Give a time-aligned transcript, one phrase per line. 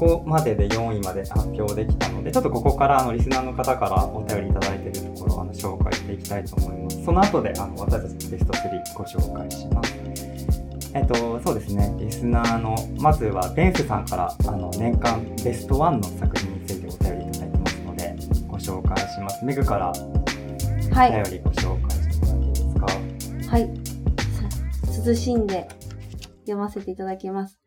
[0.00, 7.04] こまでで4位まで発表できたので、ちょっとここからあのリスナーの方からお便りいただいているところをあの紹介していきたいと思います。
[7.04, 9.94] その後であの私たちのベスト3ご紹介します。
[10.92, 18.16] えっと、そうですね、リスナーの、まずはベンスさんからあの年間ベストワンの作品についてお便りいただいてますので、
[18.48, 19.44] ご紹介します。
[19.44, 20.02] メグからお便
[21.30, 22.86] りご紹介してもらっていいですか？
[23.50, 23.70] はい。
[25.04, 25.68] さ慎んで
[26.40, 27.59] 読ませていただきます。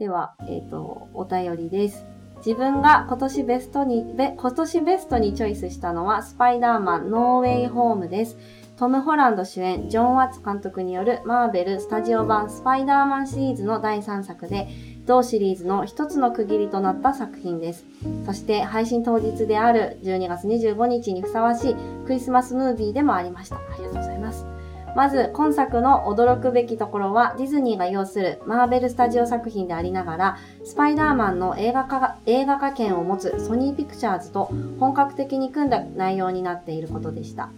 [0.00, 2.06] では、えっ、と、お便りです。
[2.38, 8.38] 自分が今年ベストに、べ今年ベストにチョイスしたのは、スパイダーマンノーウェイホームです。
[8.78, 14.68] トム・ホランド主演、ジョン・ワッツ監督によるマーベル・スタジオ版スパイダーマンシリーズの第3作で、
[15.04, 17.84] 同シリーズの一つの区切りとなった作品です。
[18.24, 23.56] そして配信当日である12月25日にふさわしいクリスマスムービーでもありました。
[23.56, 24.59] ありがとうございます。
[24.96, 37.50] まず、今作の驚くべきところは、ディズニーが要するマーベルスタジオ作品でありながら、スパイダーマンの映画化映画化権を持つソニーピクチャーズと本格的に組んだ内容になっていることでした。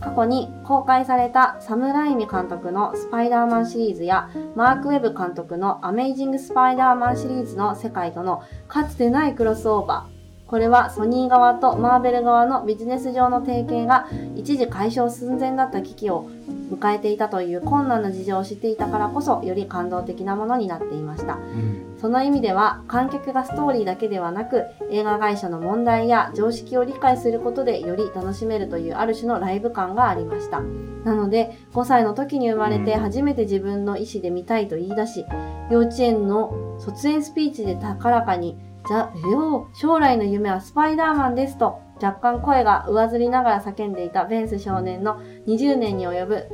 [0.00, 10.15] 過去に公開されたサム・ライミ監督のスパイダーマンシリーズやマーク・ウェブ監督のアメイジング・スパイダーマンシリーズの世界とのかつてないクロスオーバー。
[10.46, 16.30] これはソニー側とマーベル側のビジネス上の提携が一時解消寸前だった危機を
[16.70, 30.60] 迎えていたという困難な事情を知っていたからこそより感動的なものになっていました、うん、その意味では観客がストーリーだけではなく映画会社の問題や常識を理解することでより楽しめるというある種のライブ感がありました。
[31.06, 35.24] なので5歳の時に生まれて初めて自分の意思で見たいと言い出し
[35.70, 46.48] 幼稚園の卒園スピーチで高らかにじゃ、よ将来の夢はスパイダーマンですと、若干声が上ずりながら叫んでいたベンス少年の20年に及ぶ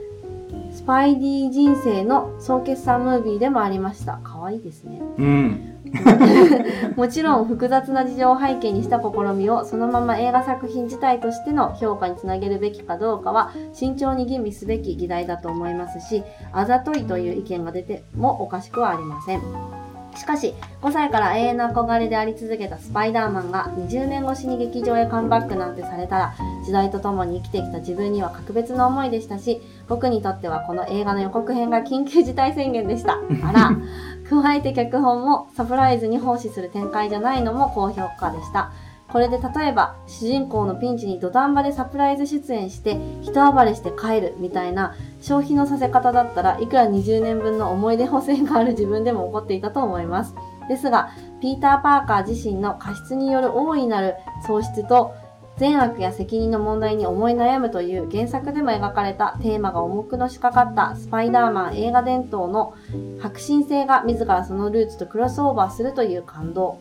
[0.72, 4.20] スパイディ人生の総決算ムービーでもありました。
[4.24, 5.01] 可愛いですね。
[5.18, 5.68] うん。
[6.96, 19.82] もちろん複雑な事情を背景にした試みをそのまま映画作品自体としての評価につなげるべきかどうかは慎重に吟味すべき議題だと思いますし、あざといという意見が出てもおかしくはありません。
[20.17, 26.34] しかし、5歳から永遠の憧れであり続けたスパイダーマンが20年越しに劇場へカムバックなんてされたら、
[26.64, 33.18] 時代とともに生きてきた自分には格別の思いでしたし、僕にとってはこの映画の予告編が緊急事態宣言でした。
[33.42, 33.77] あら、
[34.28, 38.72] 加えて脚本もサプライズに奉仕する展開じゃないのも高評価でした。
[39.12, 50.34] これで例えば主人公のピンチに土壇場でサプライズ出演して人暴れして帰るみたいな消費のさせ方だったらいくら20年分の思い出補正がある自分でも怒っていたと思います。
[50.68, 51.11] ですが、
[51.42, 54.14] ピーター・パーカー自身の過失による大いなる
[54.46, 55.12] 喪失と
[55.58, 62.74] 善悪や責任の問題に思い悩むという原作でも描かれたテーマが重くのしかかったスパイダーマン映画伝統の
[63.20, 66.78] 革新性が自らそのルーツとクロスオーバーするという感動。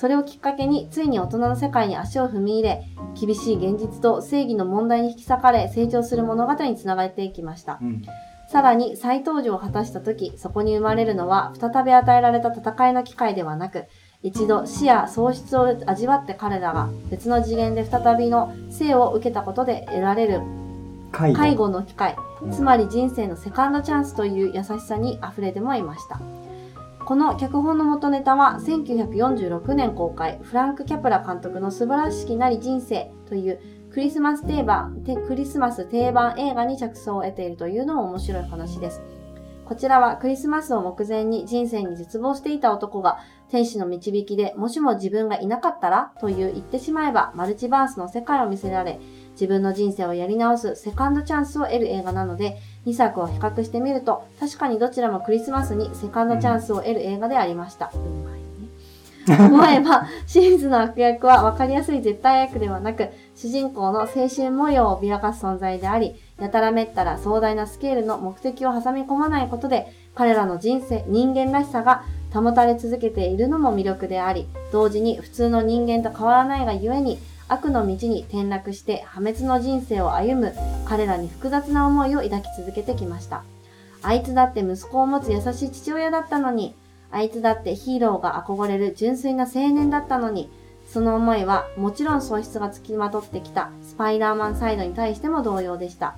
[0.00, 2.86] それをきっかけに、ついに大人の世界に足を踏み入れ、
[3.20, 7.78] 厳しい現実と正義の問題に引き裂かれ、成長する物語につながっていきました。
[7.82, 8.02] うん、
[8.48, 13.84] さらに、再登場を果たした時、そこに生まれるのは、再び与えられた戦いの機会ではなく、
[14.22, 20.40] 一度死や喪失を味わって彼らが別の次元で再びの生を受けたことで得られる
[21.12, 22.16] 介護の機会、
[22.50, 26.39] つまり人生のセカンドチャンスという優しさに溢れてもいました。
[27.04, 39.02] この脚本の元ネタは1946年公開、フランク・キャプラ監督の素晴らしきなり人生というクリスマス定番、クリスマス定番映画に着想を得ているというのも面白い話です。
[39.70, 48.98] こちらはクリスマスを目前に人生に絶望していた男が天使の導きでもしも自分がいなかったらという言ってしまえばマルチバースの世界を見せられ
[49.34, 57.92] 自分の人生をやり直すセカンドチャンスを得る映画なので2作を比較してみると、確かにどちらもクリスマスにセカンドチャンスを得る映画でありました。
[59.28, 77.18] 思えば、シリーズの悪役は分かりやすい絶対役ではなく、主人公の青春模様を脅かす存在であり、やたらめったら壮大なスケールの目的を挟み込まないことで、彼らの人生、人間らしさが保たれ続けているのも魅力であり、同時に普通の人間と変わらないがゆえに、
[77.52, 80.54] 悪の道に転落して破滅の人生を歩む
[80.86, 83.42] 彼らに複雑な思いを抱き続けてきました。
[84.02, 86.74] あいつだって息子を持つ優しい父親だったのに、
[87.10, 90.48] あいつだってヒーローが憧れる純粋な青年だったのに、
[90.88, 96.16] その思いはもちろん喪失がつきまとってきたスパイダーマンサイドに対しても同様でした。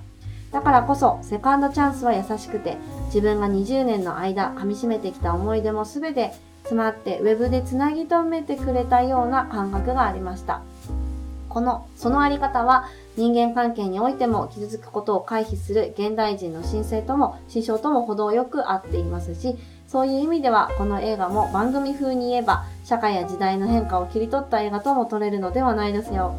[0.51, 2.77] だからこそ、セカンドチャンスは優しくて、
[3.07, 6.31] 自分が20年の間噛み締めてきた思い出も全て
[6.61, 10.61] 詰まってウェブで繋ぎ止めてくれたような感覚がありました。
[11.53, 19.55] この、そのあり方は人間関係においても傷つくことを回避する現代人の申請とも、師匠とも程よく合っていますし、
[19.87, 26.33] そういう意味ではこの映画も番組風に言えば社会や時代の変化を切り取った映画とも取れるのではないですよ。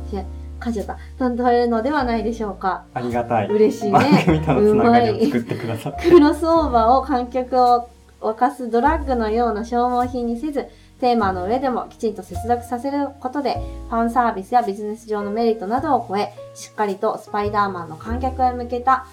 [0.58, 0.96] かじた。
[1.19, 2.84] 取れるのではないでしょうか。
[2.94, 3.49] ありがたい。
[3.49, 4.25] 嬉しい番ね。
[4.25, 6.11] 組とのつながりを作ってくださって。
[6.11, 7.88] クロスオーバーを観客を
[8.20, 10.66] 沸かすドラッグのような消耗品にせず、
[11.00, 13.56] テーマの上でもきちんと接続させることで、
[13.91, 19.06] ファンサービスやビジネス上のメリットなどを超え、しっかりとスパイダーマンの観客へ向けた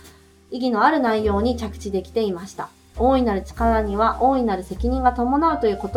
[0.52, 2.70] 意義のある内容に着地できていました。
[2.98, 5.92] 大いなる力には大いなる責任が伴うという言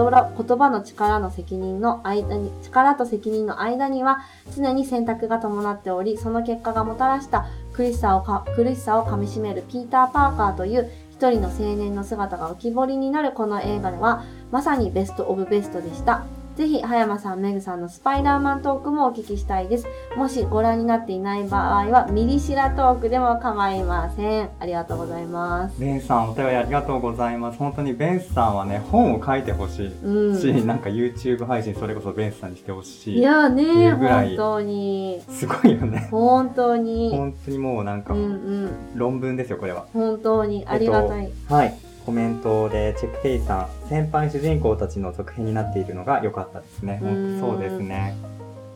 [0.56, 4.20] 葉の力の責任の間に、力と責任の間には
[4.56, 10.90] 常に選択が伴っており、その結果がもたらした苦しさをか苦しさをかみしめるピーター・パーカーという
[11.24, 16.26] 一人の青年の姿が浮き彫りになるこの映画では、まさにベストオブベストでした。
[16.56, 19.88] ぜひ、葉山さん、メグさんのスパイダーマントークもお聞きしたいです。
[20.16, 24.50] もしご覧になっていない場合は、ミリシラトークでも構いません。
[24.60, 25.80] ありがとうございます。
[25.80, 27.58] ベンさん、お便りありがとうございます。
[27.58, 30.38] 本当にベンさんはね、本を書いてほしいうん。
[30.38, 33.18] し、なんか YouTube 配信それこそベンさんにしてほしい。
[33.18, 35.22] いやねいうぐらい本当に。
[35.28, 36.06] すごいよね。
[36.12, 37.10] 本当に。
[37.10, 38.70] 本当にもうなんかうんうん。
[38.94, 39.86] 論文ですよ、これは。
[39.92, 41.32] 本当にありがたい。
[41.48, 41.74] はい。
[42.04, 47.00] コメントで、チェックテイさん、先輩主人公たちの続編になっているのが良かったですね。
[47.02, 48.14] うん本当そうですね。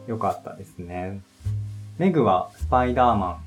[0.06, 1.20] 良かったですね。
[1.98, 3.38] メグはスパイダーマ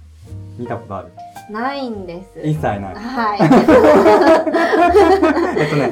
[0.59, 1.07] ン、見たことある？
[1.51, 2.39] ないんです。
[2.47, 2.95] 一切ない。
[2.95, 3.39] はい。
[5.59, 5.91] えっとね、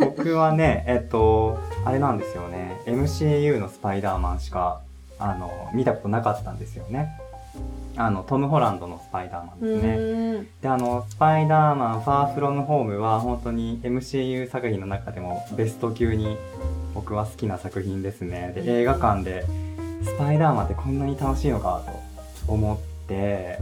[0.00, 2.80] 僕はね、えっと、あれなんですよね。
[2.86, 4.80] MCU のスパイダーマンしか、
[5.18, 7.10] あの、見たことなかったんですよね。
[7.96, 9.88] あの、トム・ホランドのスパイダーマンうですね。
[9.88, 10.48] ーん。
[10.60, 16.36] で、あの、スパイダーマン、ファーフロムホームは、本当に MCU 作品の中でもベスト級に
[16.94, 18.52] 僕は好きな作品ですね。
[18.54, 19.44] で、映画館で、
[20.02, 21.82] スパイダーマンってこんなに楽しいのか
[22.46, 22.78] と思っ
[23.08, 23.58] て、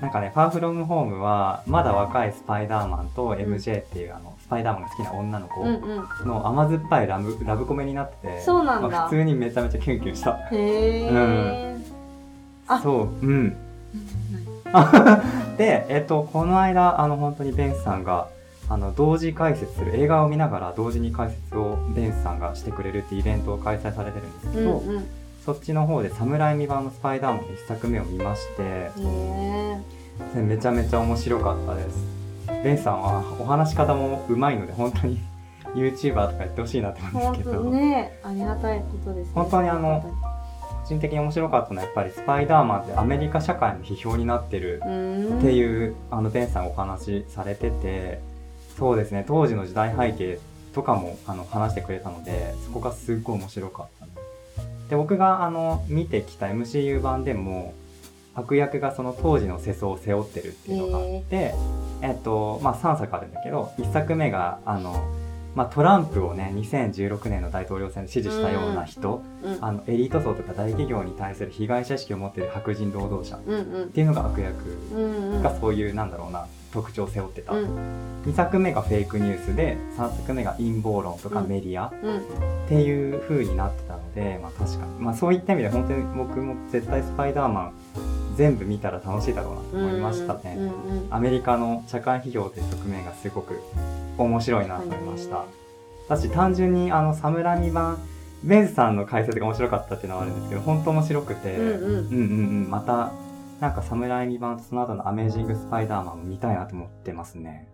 [0.00, 6.28] なんかね、ファーフロムホームは、まだ若いスパイダーマンと MJ っていう、あの、スパイダーマンが好きな女の子うんうん。
[6.28, 10.32] の甘酸っぱいラブラブコメになってて、そうなんだまあ普通にめちゃめちゃキュンキュンした。
[10.52, 11.76] へえ。
[12.66, 13.56] あそう、うん。
[15.58, 18.28] で、えっと、この間、あの、本当にベンさんが、
[18.68, 25.06] あの、同時解説する、映画を見ながら同時に解説をベンさんがしてくれるっていうイベントを開催されてるんですけど、うんうん。
[25.44, 28.90] そっちの方で、サムライミ版のスパイダーマンの一作目を見まして、
[30.34, 32.20] めちゃめちゃ面白かったです。
[32.62, 35.18] ベンさんはお話し方も上手いので、本当に
[35.74, 39.32] YouTuber とかやってほしいなって思うんですけど、ね、ありがたいことですね。
[39.34, 40.29] 本当にあの個
[40.90, 44.82] 人的に面白かったのはやっぱりスパイダーマンってアメリカ社会の批評になってる。
[45.40, 48.20] っていうあのベンさんがお話しされてて
[48.76, 50.38] そうですね当時の時代背景
[50.74, 54.06] とかもあの話してくれたのでそこがすっごい面白かった
[54.90, 57.74] で僕があの見てきた MCU 版でも
[58.34, 61.54] 悪役がその当時の世相を背負ってるっていうのがあって、
[62.02, 64.94] えっとまあ、3作あるんだけど1作目があの、
[65.54, 82.22] まあ、トランプをね2016年の大統領選で支持したような人、うんあのエリート層とか大企業に対する被害者意識を持っている白人労働者っていうのが悪役がそういうなんだろうな特徴を背負ってた、うん2作目がフェイクニュースで3作目が陰謀論とかうんメディアっうん
[82.68, 87.72] ていう風になってたので、まあ確かに、まあそういった意味で本当に僕も絶対スパイダーマン
[88.40, 90.54] 全部見たら楽しいだろうなと思いましたね。
[90.56, 90.70] うんうん
[91.10, 93.60] アメリカの社会批評という側面がすごく
[94.16, 95.44] 面白いなと思いました。
[96.08, 97.98] だし単純にあのサムラミ版
[98.42, 103.12] ベンさんの解説が面白かったっていうのはあるんですけど本当面白くて、うんうんうんうんうんまた
[103.60, 107.68] なんかサムライミ版とその後のアメージングスパイダーマンも見たいなと思ってますね。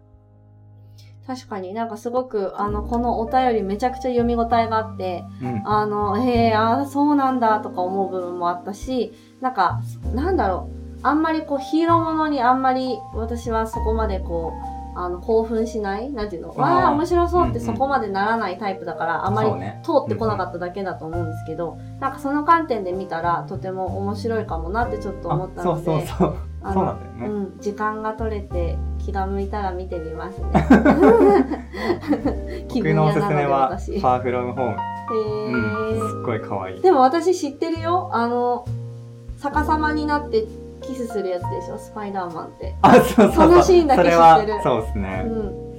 [1.26, 5.62] 確かになんかすごくあのこのお便りめちゃくちゃ読み応えがあってうん。
[5.66, 9.80] あのへえあーそうなんだとか思う部分もあったしなんか
[10.14, 16.10] なんだろうあんまりこうヒーローものにあんまり私はそこまでこうあの興奮しない？
[16.10, 16.50] なんていうの？
[16.50, 19.50] わあ面白そうってそこまでならないタイプだからあんまり
[19.82, 26.36] 通ってこなかっただけだと思うんですけど、なんかその観点で見たらとても面白いかもなってちょっと思ったのであそうそうそう。
[26.62, 27.26] あのそうなんだよね。
[27.26, 30.48] うん、時間が取れて気が向いたら見てみますね。
[32.68, 34.76] 気僕のおすすめは、ファーフロムホーム。
[35.10, 35.98] うん。
[35.98, 36.80] すーっごい可愛い。
[36.82, 38.10] でも私知ってるよ。
[38.12, 38.64] あの、
[39.40, 40.46] 逆さまになって
[40.86, 42.74] キスするやつでしょ、スパイダーマンって。
[42.82, 45.08] あ、そうそうそのシーンだけ知ってるそれは、そうですうね。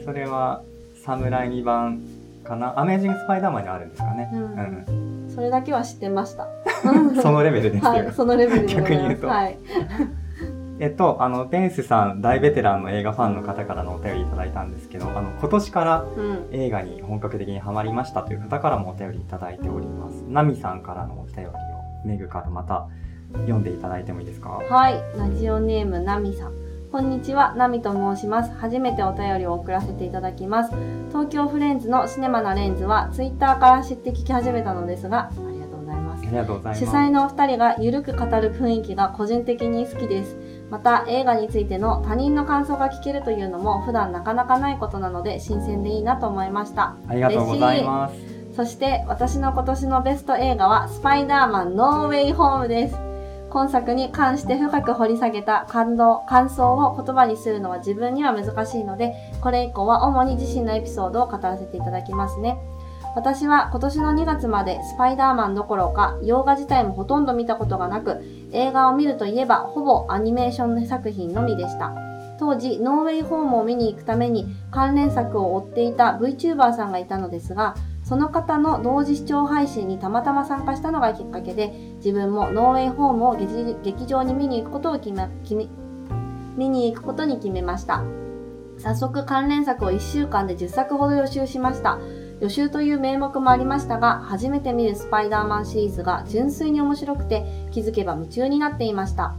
[0.01, 0.05] ん。
[0.05, 0.61] それは、
[1.03, 2.01] サムライ2版
[2.43, 2.79] かな？
[2.79, 4.29] アメージングスパイダーマンにあるんですかね。
[4.33, 4.43] ううん
[5.29, 5.31] ん。
[5.33, 6.47] それだけは知ってました。
[7.21, 7.91] そのレベルですよ。
[7.91, 8.65] はい、そのレベル。
[8.67, 9.57] 逆に言うとはい。
[10.79, 16.47] えっと、あの、ベンスさん、大ベテランの映画ファンの方からのお便りいただいたんですけど、あの、今年からうん。
[16.51, 20.23] 映画に本格的にハマりましたという方からもお便りいただいております。
[20.27, 21.53] ナミさんからのお便りを、
[22.05, 22.85] メグからまた
[23.33, 24.49] 読んでいただいてもいいですか？
[24.49, 25.01] はい。
[25.17, 26.53] ラジオネーム、ナミさん。
[26.91, 28.51] こんにちは、ナミと申します。
[28.55, 30.73] 初めてお便りを送らせていただきます。
[31.09, 36.31] 東京フレンズのシネマなレンズは、ツイッターから知って聞き始めたのですが、ありがとうございますあ。
[36.31, 36.85] りがとうございます。
[36.85, 40.37] 主催のお二人がゆるく語る雰囲気が個人的に好きです。
[40.69, 46.95] また映画についての他人の感想が聞けるというのも普段なかなかないことなので新鮮でいいなと思いました。
[47.07, 48.15] ありがとうございます。
[48.55, 53.06] そして私の今年のベスト映画はスパイダーマンノーウェイホームです。
[53.49, 62.57] 今作に関して深く掘り下げた感動、感想を言葉にするのは自分には難しいので、これ以降は主に自身のエピソードを語らせていただきますね。
[63.17, 71.95] 私は今年の2月までスパイダーマンどころか洋画自体もほとんど見たことがなく映画を見るといえばほぼアニメーション作品のみでした
[72.39, 77.75] 当時ノーウェイホームを見に行くために関連作を追っていた VTuber さんがいたのですが
[78.07, 85.67] その方の同時視聴配信にたまたま参加したのがきっかけで自分もノーウェイホームを劇場に見に行くことを決め決め
[86.55, 88.05] 見に行くことに決めました。
[88.77, 91.99] 早速関連作を1週間で10作ほど予習しました。
[92.39, 99.35] 予習という名目もありましたが初めて見るスパイダーマンシリーズが純粋に面白くて気づけば夢中になっていました。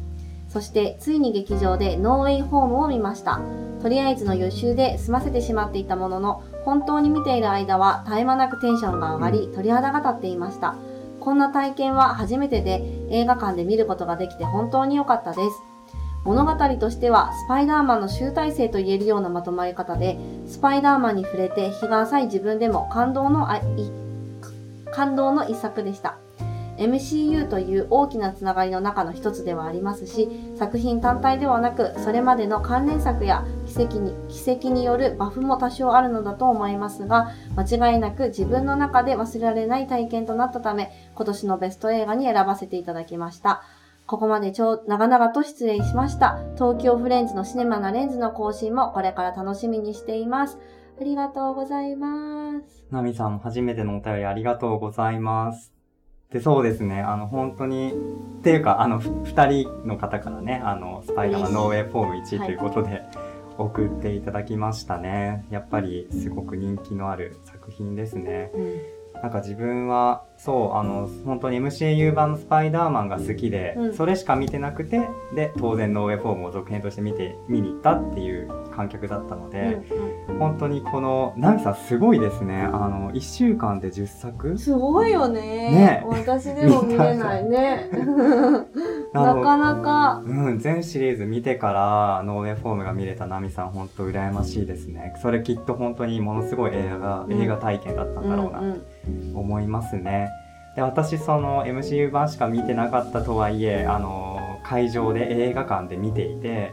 [0.48, 3.40] そしてついに劇場でノーウェイホームを見ました。
[3.80, 10.74] とりあえずの予習で済ませてしまっていたものの本当に見ている間は絶え間なくテンションが上がり鳥肌が立っていました。
[11.18, 15.56] こんな体験は初めてで映画館で見ることができて本当に良かったです。
[16.26, 23.62] 物語としてはスパイダーマンの集大成と言えるようなまとまり方でスパイダーマンに触れて日が浅い自分でも感動のあい
[24.92, 26.18] 感動の一作でした。
[26.76, 43.62] MCU という大きなつながりの中の一つではありますし作品単体ではなくそれまでの関連作や奇跡に奇跡によるバフも多少あるのだと思いますが間違いなく自分の中で忘れられない体験となったため今年のベスト映画に選ばせていただきました
[44.08, 46.38] ここまで超長々と失礼しました。
[46.54, 50.56] 東京フレンズのシネマなレンズの更新もこれから楽しみにしています。
[50.98, 52.86] ありがとうございます。
[52.90, 55.74] ナミさんも初めてのお便りありがとうございます。
[56.32, 57.92] で、そうですね、あの、本当に、
[58.40, 63.02] っていうか、あの、ふ二人の方からね、あの、スパイダーマンノーウェイフォーム1ということで、
[63.58, 65.44] 送っていただきましたね。
[65.50, 68.50] やっぱり、すごく人気のある作品ですね。
[68.54, 79.82] うんなんか自分は、そう、あの、本当に MCU 版のスパイダーマンが好きで、うんそれしか見てなくて、で、当然ノーウェイホームを続編として見て、見に行ったっていう観客だったので、
[80.38, 82.62] 本当にこの、ナミさんすごいですね。
[82.62, 84.58] あの、1週間で10作？
[84.58, 85.40] すごいよね。
[85.40, 87.90] ね私でも見れないね。
[89.12, 90.22] なかなか。
[90.24, 95.14] うん、全シリーズ見てからノーウェイホームが見れたナミさん本当羨ましいですね。
[95.22, 100.27] それきっと本当にものすごい映画、うん映画体験だったんだろうなうんと思いますね。
[100.78, 106.72] で、私その MCU 版しか見てなかったとはいえ、あの、会場で映画館で見ていて、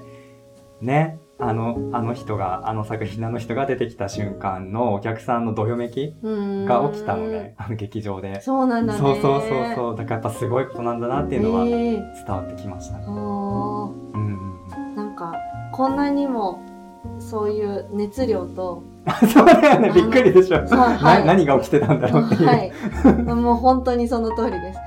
[0.80, 8.42] ね、あの、あの人が、あの作品のあの人が出てきた瞬間のお客さんのどよめきうんが起きたので、あの劇場で。
[8.42, 9.00] そうなんだね。
[9.00, 9.96] そうそうそうそう。
[9.96, 13.06] だからやっぱすごいことなんだなっていうのはえ伝えわってきましたね。
[13.08, 14.96] おーうん。
[14.96, 15.34] なんか、
[15.72, 16.62] こんなにも、
[17.18, 18.84] そういう熱量と、
[19.32, 20.58] そうだよね、びっくりでしょ。
[20.58, 22.48] はいな何が起きてたんだろうっていう。
[22.48, 22.72] はい。
[23.36, 24.80] もう本当にその通りです。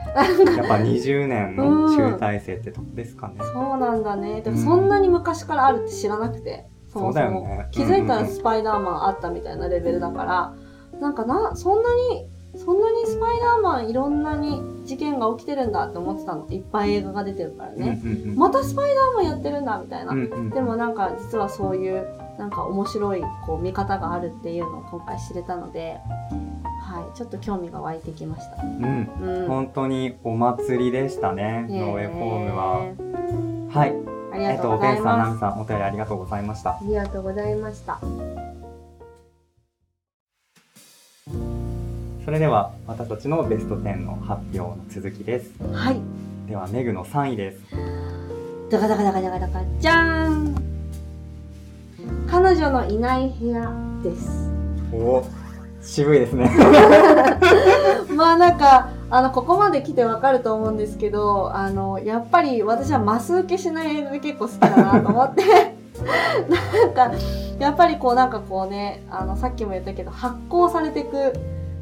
[0.56, 3.34] やっぱ20年の集大成ってとこですかね。
[3.52, 4.40] そうなんだね。
[4.40, 6.66] でもうんそんなに昔からあるって知らなくて。
[6.92, 7.26] そもそも。
[7.26, 7.68] よね。
[7.70, 10.54] 気づいたうんうんらスパイダーマンあったみたいなレベルだから、
[11.00, 16.46] なんかな、そんなに、そんなにスパイダーマンいろんなに事件が起きてるんだって思ってたの。
[16.50, 18.00] いっぱい映画が出てるからうんね。
[18.02, 20.12] うんうんまたスパイダーマンやってるんだみたいな。
[20.12, 22.06] うんうんでもなんか実はそういう
[22.38, 25.99] なんか面白いこう見方があるっていうのを今回知れたので、
[26.80, 28.62] はい、ちょっと興味が湧いてきました。
[28.62, 29.49] うんうん。
[29.49, 33.75] 本当にお祭りでしたね、ノーウェイフォームは。
[33.80, 33.95] はい。
[34.33, 35.35] ありえっと、がとうございベンさん、ナます。
[35.35, 36.71] ミさん、お便りありがとうございました。
[36.71, 37.99] ありがとうございました。
[42.25, 45.50] それでは、私たちのベスト10の発表の続きです。
[45.73, 46.00] はい。
[46.47, 47.59] では、メグの3位です。
[48.71, 50.67] ダカダカダカダカダカ、じゃーん
[52.30, 53.72] 彼女のいない部屋
[54.02, 54.50] です。
[54.92, 55.24] お
[55.82, 56.50] 渋いですね。
[58.14, 65.74] まあなんか、あの、ここまで来てわかると思うんですけど、あの、やっぱり私はマス受けしない映画が結構好きだなと思って、
[66.74, 67.16] なんか、
[67.58, 71.32] やっぱりこうなんかこうね、あの、さっきも言ったけど、発酵されていく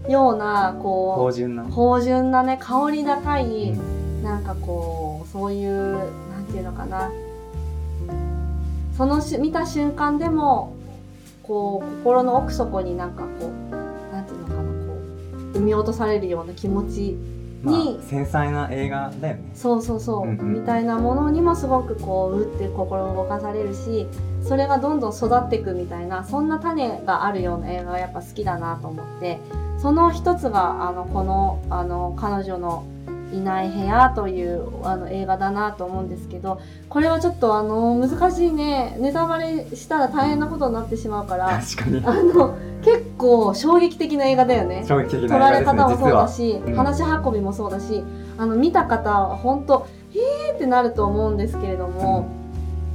[0.09, 1.67] ような、こ芳醇なう、。
[1.71, 5.99] 芳醇なね、香り高い、うんなんかこう、そういう、
[6.33, 7.11] なんていうのかな。
[8.97, 10.75] そのし見た瞬間でも、
[11.43, 14.67] こう、心の奥底になんかこう、なんていうのかな、こ
[15.33, 17.17] う、生み落とされるような気持ち
[17.63, 19.51] まあに、繊細な映画だよね。
[19.55, 20.53] そうそうそう、うんうん。
[20.55, 24.07] みたいなものにもすごくこううって心動かされるし
[24.43, 29.39] それがどんどん育っていくみたいなそんな種があるような映画がやっぱ好きだなと思って
[29.79, 32.85] その一つがあのこのあの彼女の
[33.33, 38.97] いない部屋というあの映画だなと思うんですけどこれはちょっとあの難しいね。
[39.01, 42.03] ネタバレしたら大変なことになってしまうから確かに。
[42.07, 44.85] あの結構衝撃的な映画だよね。
[44.87, 46.75] 衝撃的撮な映画ですねられ方もそうだし、うん。
[46.75, 48.05] 話し運びもそうだし
[48.39, 52.29] あの見た方は本当へーってなると思うんですけれども、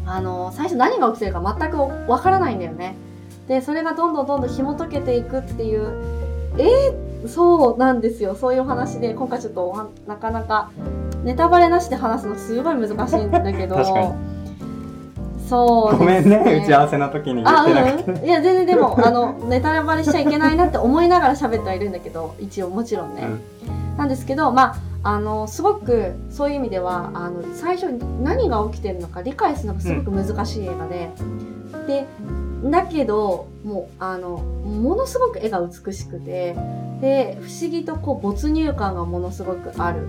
[0.06, 1.78] あの最初何が起きてるか全く
[2.10, 2.96] わからないんだよね。
[3.48, 6.22] でそれがどんどんどんどん紐解けていくっていう
[6.58, 8.36] えー、そうなんですよ。
[8.36, 10.72] そういうお話で今回ちょっとなかなか
[11.24, 13.78] ネタバレなしで話すのすごい難しいんだけど。
[15.52, 23.28] そうですごめんね打ち合わせの時に言あってなくて、うん、いや全然でもあのネタバレしちゃいけないなって思いながら喋ってはいるんだけど一応もちろんね、
[23.98, 31.10] なんですけどまああのすごくそういう意味ではあの最初に何が起きてるのか理解するのがすごく難しい映画で、
[31.86, 32.06] で
[32.64, 36.56] だけどもうあのものすごく絵が美しくて
[37.02, 40.08] で不思議とこう没入感がものすごくある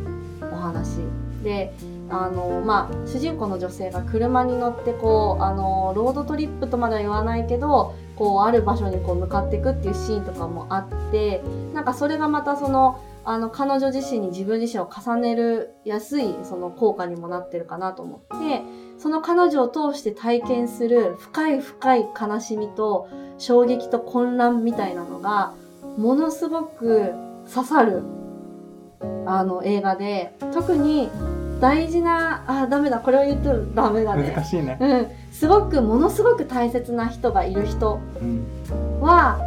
[0.52, 1.00] お話。
[1.42, 1.72] で
[2.08, 11.42] あの、まあ、主人公の女性が車に乗ってこうあのロードトリップとまでは言わないけどこうある場所にこう向かっていくっていうシーンとかもあって
[11.74, 18.62] なんかそれがまたそのあの彼女自身に自分自身を重ねるやすいその効果にもなってるかなと思って
[19.02, 25.54] その彼女を通して体験する深い深い悲しみと衝撃と混乱みたいなのが
[25.98, 27.12] ものすごく
[27.52, 28.04] 刺さる
[29.26, 31.10] あの映画で特に
[31.60, 34.30] 大事なあダメだこれを言ってもダメだね。
[34.30, 35.08] 難しいね、うん。
[35.32, 39.00] すごくものすごく大切な人がいる人うん。
[39.00, 39.40] は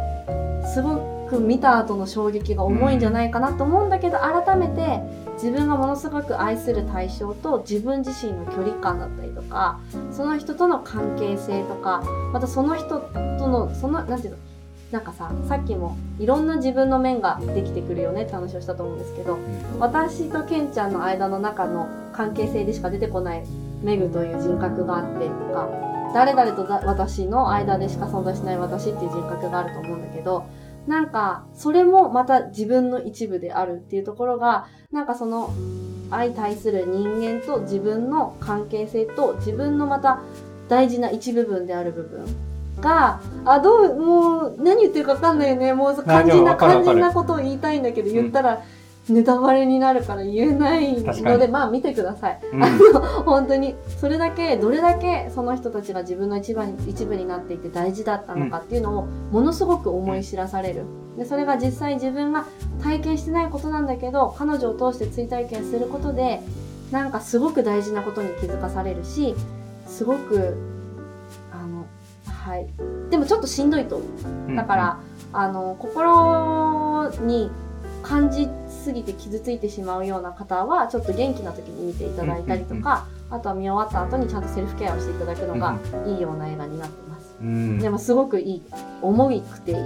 [0.74, 5.00] すごく見た後の衝撃が重いんじゃないかなと思うんだけど、改めて
[5.36, 9.78] 自分がものすごく愛する対象と自分自身の距離感だったりとか
[10.10, 12.02] その人との関係性とか
[12.32, 14.38] またその人とのそのなんていうの
[14.92, 19.38] なんかささっきもいろんな自分の面ができてくるよねって話をしたと思うんですけど
[19.78, 23.44] 私とケンちゃんの間の中の関係性でしか出てこない
[23.82, 25.68] メグという人格があってとか
[26.14, 30.46] 誰々とだ私の間でしか存在しない私っていう人格があると思うんだけど
[30.86, 35.52] なんかそれもまた自分の一部であるっていうところがなんかその
[36.10, 40.20] 相対する人間と自分の関係性と自分のまた
[40.68, 42.26] 大事な一部分である部分
[42.80, 45.72] があどうもう何言ってるか分かんないよね。
[45.72, 48.62] もう肝心な肝心なことを言いたいんだけど言ったら
[49.08, 52.40] ネタバレになるから言えないのでまあ見てください。
[52.52, 52.64] うん。
[52.64, 60.84] あの本当にそれだけどれだけその人たちが自分の一番に一部になっていて大事だったのかっていうのをものすごく思い知らされる。
[61.16, 62.46] でそれが実際自分が
[62.82, 66.40] 体験してないことなんだけど彼女を通して追体験することで
[66.90, 69.34] なんかすごく大事なことに気づかされるし
[69.86, 70.56] すごく
[71.52, 71.86] あの
[72.26, 72.66] はい。
[73.10, 74.04] でもちょっとしんどいと思
[74.52, 74.56] う。
[74.56, 75.00] だから、
[75.32, 77.50] あの心に
[78.02, 78.48] 感じ
[78.86, 87.78] すぎて傷ついてしまうような方はちょっと元気な時に見ていただいたりとか、あとは見終わった後にちゃんとセルフケアをしていただくのがいいような映画になってます、うん。
[87.80, 88.62] でもすごくいい
[89.02, 89.78] 重いくていい。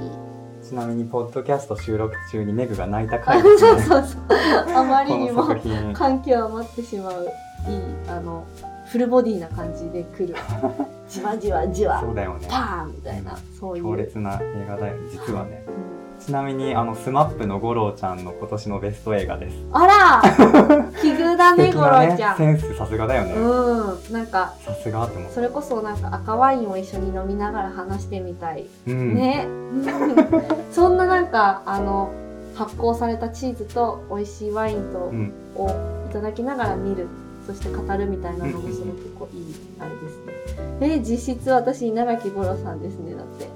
[0.62, 4.20] ちなみにポッドキャスト収録中にメグが泣いたあ回ですそうねそうそう。
[4.76, 7.30] あまりにも作品感極まってしまういい
[8.06, 8.46] あの
[8.92, 10.34] フルボディな感じで来る。
[11.08, 12.00] じわじわじわ。
[12.04, 12.46] そうだよね。
[12.50, 13.84] パーンみたいなそういう。
[13.84, 15.64] 強烈な映画だよね実はね。
[15.94, 19.56] うんちなみにあのスマップの五郎ちゃんの今年のベスト映画です。
[19.72, 20.92] あら！
[21.00, 23.34] 奇遇だねゴ 素敵なロちゃん、センスさすがだよね。
[23.34, 24.12] うん。
[24.12, 29.14] なんかさすがって思うそれこそなんか赤ワインを一緒に飲みながら話してみたい、うん。
[29.14, 29.46] ね。
[30.70, 32.10] そんななんかあの
[32.54, 35.32] 発酵されたチーズと美味しいワインとうん。
[35.56, 35.68] を
[36.10, 37.08] いただきながら見る
[37.54, 40.32] そして語るみたいなのもすごくこういいあれですね。
[40.82, 43.48] え実質私稲垣吾郎さんですねだって。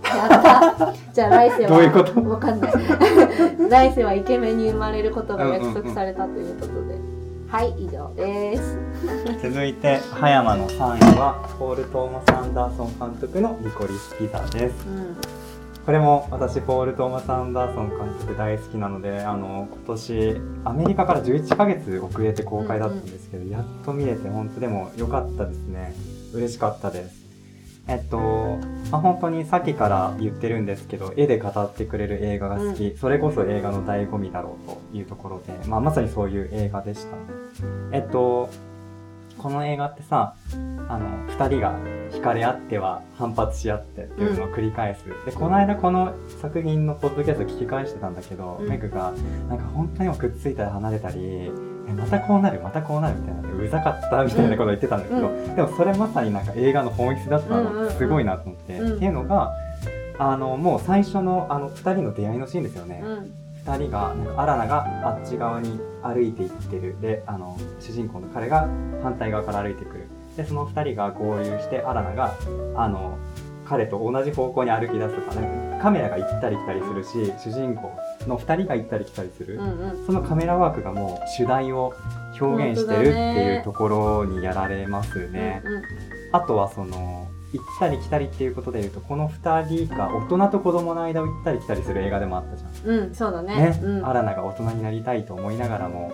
[1.14, 2.28] じゃあ来世はどういうこと？
[2.30, 2.72] わかんない。
[3.70, 6.98] 来世はイケメンに生まれることが約束されたということで、
[7.48, 8.78] はい以上です。
[9.42, 14.74] 続いて葉山の3位はポール・トーマス・アンダーソン監督のリコリス・ピザです。
[14.86, 15.16] うん
[15.84, 25.94] これも私ポール・トーマス・アンダーソン監督大好きなのであの今年アメリカから11ヶ月遅れて公開だったんですけど、やっと見れて本当でも良かったですね。
[26.32, 27.24] 嬉しかったです。
[27.86, 28.18] えっと、
[28.90, 37.22] まあ、本当にさっきから言ってるんですけど絵で語ってくれる映画が好き、それこそ映画の醍醐味だろうというところで、まあ、まさにそういう映画でしたね。
[37.92, 38.48] えっと
[39.44, 40.34] この映画ってさ
[40.88, 41.78] あの2人が
[42.10, 48.68] 惹かれ合っては反発し合ってっていうのを繰り返す、でこの間この作品のポッドキャスト聞き返してたんだけど、うん。
[48.68, 49.12] メグが
[49.50, 51.50] なんか本当にもくっついたり離れたりえ
[51.94, 53.42] またこうなるまたこうなるみたいな。
[53.52, 58.96] うざかったみたいなことを言ってたんだけど、うでもそれまさになんか映画の本質だったうんうんうんのすごいなと思って、うん。
[58.96, 59.52] っていうのが
[60.18, 66.96] あのもう最初のあの2人の出会いのシーンですよね、うん2人がなんかアラナがあっち側に歩いていってる。
[67.00, 68.68] であの主人公の彼が
[69.02, 70.06] 反対側から歩いてくる。
[70.36, 72.36] でその2人が合流してアラナが
[72.76, 73.18] あの
[73.64, 77.96] 彼と同じ方向に歩き出すとかなんかカメラが行ったり来たりするし主人公
[78.26, 80.06] の2人が行ったり来たりする、うんうん。
[80.06, 81.94] そのカメラワークがもう主題を
[82.40, 85.62] 表現してるっていうところにやられますね。
[85.64, 85.82] うんうん。
[86.32, 92.90] あとはその行ったり来たりっていうことでいうとこの2人が大人と子供の間を行ったり来たりする映画でもあったじゃん。
[92.90, 93.56] うん、そうだね。
[93.56, 96.12] ね、うん、アラナが大人になりたいと思いながらも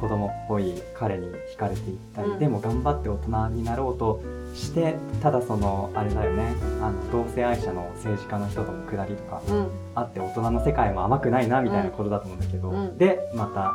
[0.00, 2.38] 子供っぽい彼に惹かれていったり、うん。
[2.38, 4.22] でも頑張って大人になろうと
[4.54, 12.98] してただそのあれだよねあの同性愛者の政治家の人とのくだりとかうん、あって大人の世界も甘くないなみたいなことだと思うんだけど、うん。
[12.98, 13.72] でまた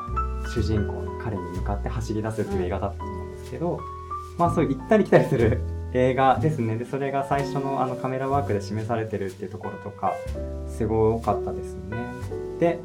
[0.54, 3.80] 主人公の彼に向かって走り出すっていう映画だったと思うんですけど、
[4.38, 5.62] まあそういう行ったり来たりする
[5.94, 6.78] 映画ですね。
[6.78, 10.14] でそれが最初のあのカメラワークで示されてるっていうところとか
[10.68, 11.98] すごかったですね。
[12.60, 12.80] で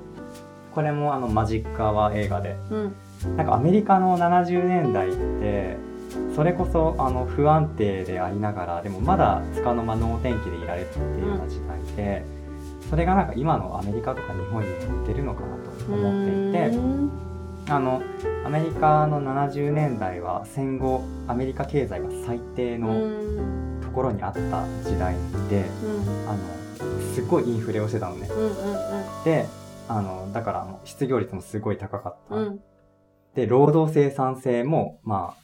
[0.75, 2.57] これもあのマジックアワー映画で。
[2.71, 5.77] うん、なんかアメリカの70年代って
[6.35, 12.25] それこそあの不安定でありながらでもまだ束の間能天気でいられるっていうような時代で、
[12.90, 16.77] それがなんか今のアメリカとか日本にも似てるのかなと思っていて。
[16.77, 17.26] うん
[17.68, 18.02] あの
[18.44, 24.40] アメリカの70年代は戦後アメリカ経済が最低うのん、ところにあった
[24.85, 25.16] 時代
[25.50, 26.38] で、うん、あの
[27.14, 28.29] すっごいインフレをしてたのね。
[28.29, 29.46] うん、うん、で
[29.88, 32.35] あのだからもう失業率もすごい高かった。
[32.37, 32.61] うん、
[33.35, 35.35] で労働生産性もま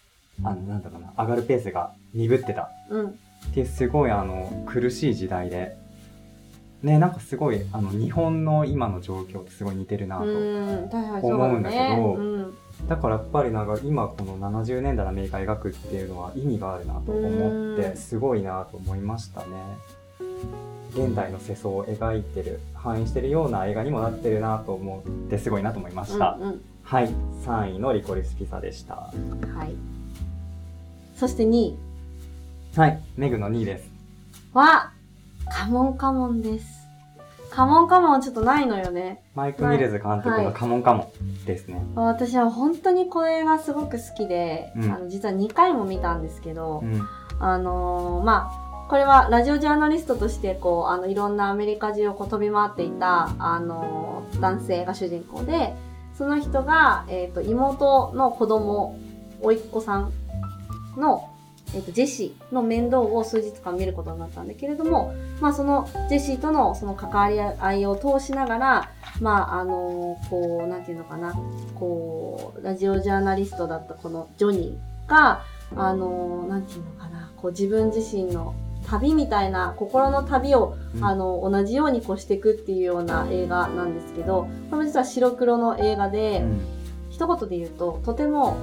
[0.44, 2.70] ああのなんだろうな上がるペースが鈍ってた。
[2.88, 3.12] うん、っ
[3.52, 5.76] ていうすごいあの苦しい時代で
[6.82, 12.54] ねなんかすごいあの日本の今の状況とすごい似てるなと、思うんだけどうん、
[12.88, 17.96] だからやっぱりなんか今この70年代のアメリカ描くっていうのは意味があるなと思ってうん。
[17.96, 19.46] すごいなと思いましたね。
[20.94, 27.08] 現代の世相を描いてる反映してるような映画にもなってるなと思ってすごいなと思いました、うん、はい。
[27.44, 29.10] 3位のリコリスピザでした。
[29.14, 29.74] うん、はい。
[31.16, 31.76] そして2位。
[32.76, 33.00] はい。
[33.16, 33.90] メグの2位です。
[34.52, 34.92] は、
[35.50, 36.88] カモンカモンです。
[37.50, 39.22] カモンカモンちょっとないのよね。
[39.34, 41.82] マイク・ミルズ監督はいのカモンカモンですね。
[41.94, 47.02] 私は本当にこれがすごく好きで、うんあの実は2回も見たんですけど、うん。
[47.40, 55.74] あのーまあ、これはラジオジャーナリストとしてこうあのいろんなアメリカ中をこう飛び回っていた、あのー男性が主人公で
[56.16, 58.98] その人が、えー、と妹の子供
[59.40, 60.12] 甥っ子さん
[60.96, 61.28] の、
[61.74, 71.34] えー、とジェシーの面倒を数日間見ることになったんだけれども、まあ、そのジェシーとのその関わり合いを通しながら、まああのーこうなんていうのかな
[71.74, 75.44] こうラジオジャーナリストだったこのジョニーが
[75.76, 78.54] あの、なんていうのかな、こう自分自身の
[78.86, 81.04] 旅みたいな、心の旅を、うん。
[81.04, 86.60] あの、同じようにこうしていくっていうような映画なんですけど、これも実は白黒の映画で、うん。
[87.10, 88.56] 一言で言うと、とても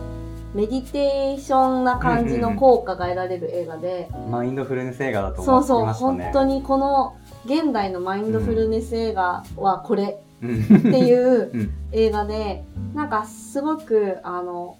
[0.54, 6.24] メディテーションな感じの効果が得られる映画で、マインドフルネス映画だと思ってそうそう、ましたね。
[6.26, 10.64] 本当にこの現代のマインドフルネス映画はこれうん。
[10.64, 11.72] っていううん。
[11.92, 14.78] 映画で、なんかすごく、あの、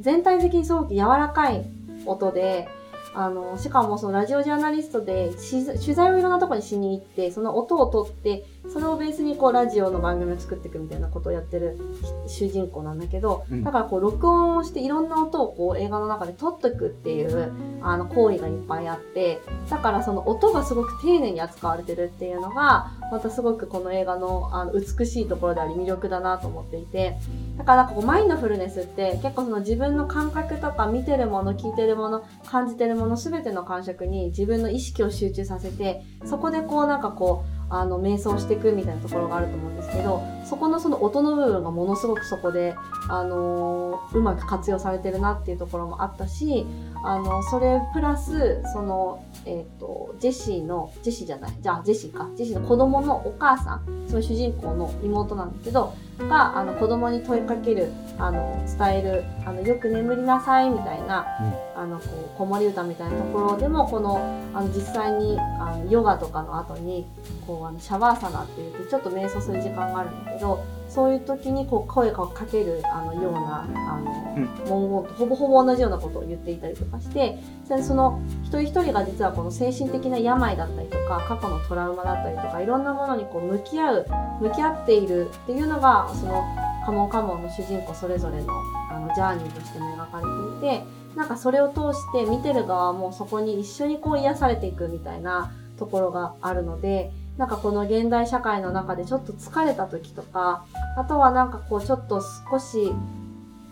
[0.00, 1.64] 全体的にすごく柔らかい
[2.06, 2.68] 音で、
[3.14, 11.78] あの、しかもそのラジオジャーナリストでし取材をいろんなところにしに行って、その音を取って、それをベースにこうラジオの番組を作っていくみたいなことをやってる
[12.26, 13.62] 主人公なんだけど、うん。
[13.62, 27.16] だからこう録音をしていろんな音をこう映画の中で撮っていくっていうあの行為がいっぱいあって、だからその音がすごく丁寧に扱われてるっていうのが、またすごくこの映画のあの美しいところであり魅力だなと思っていて、
[27.58, 42.74] だからなんかこうマインドフルネスって結構その自分の感覚とか見てるもの、聞いてるもの、感じてるもの全ての感触に自分の意識を集中させて、そこでこうなんかこう、あの瞑想していくみたいなところがあると思うんですけどそこのその音の部分がものすごくそこで、
[43.08, 46.66] あのうまく活用されてるなっていうところもあったし
[47.02, 52.28] あのそれプラスその、えー、とジェシーのジェシーじゃないじゃあジェシーか。
[52.36, 53.94] ジェシーの子供のお母さん。
[54.08, 61.26] その主人公の妹なんだけどがあの子供に問いかけるあの伝えるあのよく眠りなさいみたいな、
[61.74, 62.04] あのこ
[62.34, 64.18] う子守歌みたいなところでもこの
[64.54, 67.04] あの実際にあのヨガとかの後に
[67.46, 74.54] こうあのシャワーサナって言ってちょっと瞑想する時間があるんだけどそういう時にこう声をかけるあのようなあの、うん。
[74.64, 77.38] 文言とほぼほぼ同じようなことを言っていたりとかして
[77.82, 84.06] その一人一人が実はこの精神的な病だったりとか過去のトラウマだったりとかいろんなものにこう向き合う
[84.40, 86.44] 向き合っているっていうのがその
[86.86, 88.52] カモンカモンの主人公それぞれの
[88.90, 90.84] あのジャーニーとしても描かれていて
[91.16, 100.64] なんかそれを通して見てる側もそこに一緒にこう癒されていくみたいなところがあるのでなんかこの現代社会の中でちょっと疲れた時とか
[100.96, 102.92] あとはなんかこうちょっと少し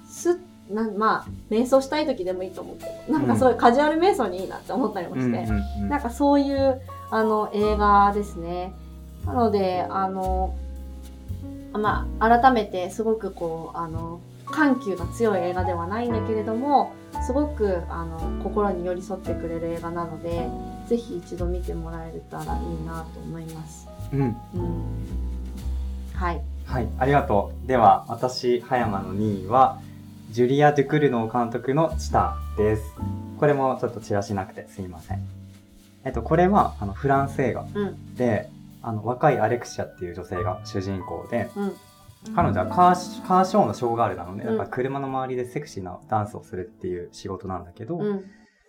[0.07, 0.35] すっ
[0.71, 5.47] なんまあ瞑想したい時でもいいと思うけどなんかすごいカジュアル瞑想にいいなって思ったりもして、
[5.83, 8.73] なんかそういうあの映画ですね。
[9.27, 10.57] なので、あの、
[11.73, 16.93] まあ、改めてすごくこう、あの、緩急が強い映画ではないんだけれども、
[17.27, 20.49] すごくあの心に寄り添ってくれる映画なので、
[20.93, 23.89] ぜひ一度見てもらえたらいいなと思います。
[24.13, 24.37] うんうん。
[26.13, 26.43] はい。
[26.67, 27.67] はい、ありがとう。
[27.67, 29.81] では、私、葉山の2位は、
[30.33, 32.83] ジュリア・デュクルノー監督のチタです。
[33.39, 35.21] これもちょっとチラシなくてすいません。
[36.05, 38.15] えっと、これは、あの、フランス映画うん。
[38.15, 38.51] で、
[38.83, 41.73] あの、若いアレクシアっていう女性が主人公で、うん。
[42.37, 48.25] 彼女はカーシカーショーのショーガールなので、うんだから車の周りでセクシーなダンスをするっていう仕事なんだけど、うん。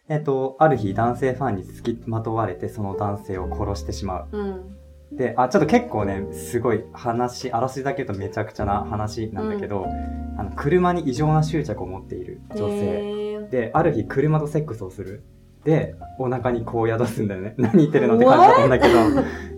[0.09, 4.27] えっと、ある日男性ファンに付きまとわれてその男性を殺してしまう。
[4.31, 4.77] うん。
[5.15, 9.85] で、あ、ちょっと結構ね、すごい話、あらすじだけどめちゃくちゃな話なんだけど、
[10.37, 13.47] あの、車に異常な執着を持っている女性。
[13.49, 15.23] で、ある日車とセックスをする。
[15.63, 17.53] で、お腹にこう宿すんだよね。
[17.57, 18.93] 何言ってるのって感じだったんだけど、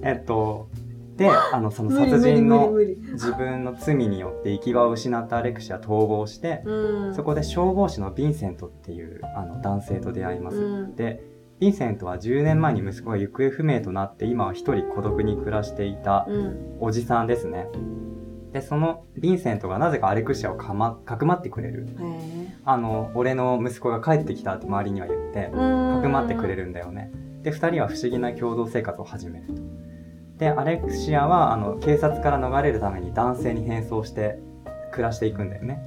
[0.03, 0.69] えっと、
[1.15, 2.73] で、あの、その殺人の
[3.13, 7.15] 自分の罪によって行き場を失ったアレクシアは逃亡して、うん。
[7.15, 10.57] そこで消防士のヴィンセントっていうあの男性と出会います。
[10.57, 11.23] うんで、
[11.61, 16.77] ヴィンセントは10年前に息子が行方不明となって今は一人孤独に暮らしていたうん。
[16.81, 17.67] おじさんですね。
[18.51, 21.87] で、そのヴィンセントがなぜかアレクシアをかま、かくまってくれる。
[22.65, 25.95] あの、俺の息子が帰ってきたって周りには言って、うん。
[25.95, 27.11] かくまってくれるんだよね。
[27.41, 29.61] で、二人は不思議な共同生活を始めると。
[30.37, 34.39] で、アレクシアは、あの、警察から逃れるために男性に変装して
[34.91, 35.81] 暮らしていくんだよね。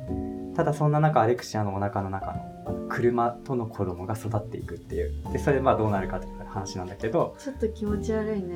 [0.56, 5.12] ただそんな中、アレクシアのお腹の中の車との子供が育っていくっていう。
[5.32, 8.54] で、それでまあどうなるかっていう話なんだけど、ちょっと気持ち悪いね。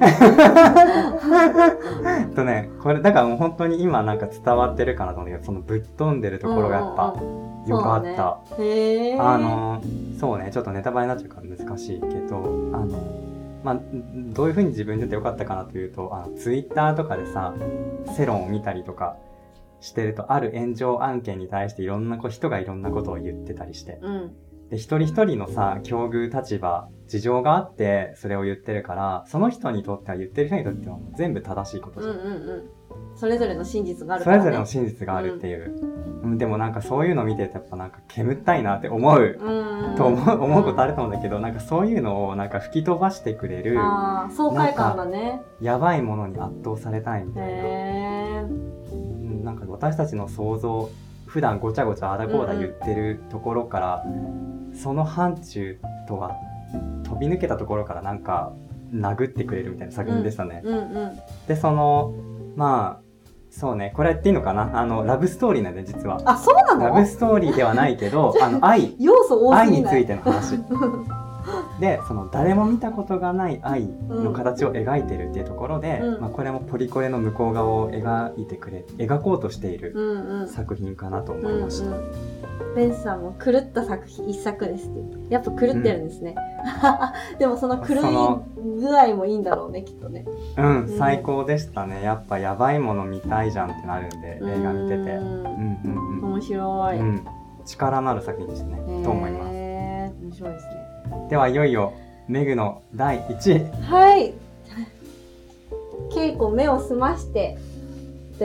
[2.21, 8.39] え っとね、これ、だからもう本当に今なんか伝わってるかなと思うんだけど、そのぶっ飛んでるところがやっぱうん良かった。
[9.21, 9.81] あの、
[10.19, 12.37] そうね、ちょっとネタバレになっちゃうから難しいけど、
[12.73, 13.32] あの、
[13.65, 17.55] まあ、んどういうふうに自分にとってよかったかなというと、あの、ツイッターとかでさ、
[18.19, 19.17] 世論を見たりとか
[19.81, 24.33] してると、ある炎上案件に対していろんなこう人がいろんなことを言ってたりして、うん。
[24.71, 32.15] で、一人一人のさ、境遇立場、事情があって、それを言ってるから、その人にとっては言ってる人にとっては全部正しいことじゃん。
[32.15, 32.83] うんうんうん。
[33.15, 34.25] それぞれの真実があるね。
[34.25, 35.75] それぞれの真実があるっていう。
[36.23, 45.43] うん、でもなんかそういうの見てるとやっぱなんか煙ったいなって思ううんうん、と思う思うことあると思うんだけど、なんかそういうのをなんか吹き飛ばしてくれる、ああ、爽快感だね。
[45.61, 48.43] やばいものに圧倒されたいみたいな。
[48.43, 50.89] うんなんか私たちの想像、
[51.27, 54.05] 普段ごちゃごちゃあだこうだ言ってるところから、
[54.75, 56.37] その範疇とは
[57.05, 58.53] 飛び抜けたところからなんか
[58.93, 60.63] 殴ってくれるみたいな作品でしたね。
[60.65, 61.19] うんうん。
[61.49, 62.15] で、その、
[62.57, 63.02] まあ、
[63.55, 64.81] そうね、これやっていいのかな？
[64.81, 66.23] あの、ラブストーリーなんで実は。
[66.25, 66.87] あ、そうなの？
[66.87, 70.59] ラブストーリーではないけど、あの、愛、 要素愛についての話。
[71.81, 80.49] でその誰も見たことがない愛の形を描いてるっていうところで、うんまあ、これもポリコレの向こう側を描いてくれ描こうとしているうんうん。
[80.49, 82.75] 作品かなとうん思いました、うん。
[82.75, 85.35] ベンさんも狂った作品一作ですって。
[85.35, 86.35] やっぱ狂ってるんですね。
[87.39, 90.27] でもその狂い具合もいいんだろうね、きっとね。
[90.57, 96.99] うん、うん最高でしたねやっぱやばいもの見たいじゃんってなるんで映画見ててうんうんうんうん面白い。
[96.99, 97.25] うん
[97.65, 100.92] 力のある作品ですね、と思います面白いですね。
[101.29, 101.93] ではいよいよ
[102.29, 103.83] メグの第1位。
[103.83, 104.35] はい。
[106.11, 107.59] 稽古目を澄まして。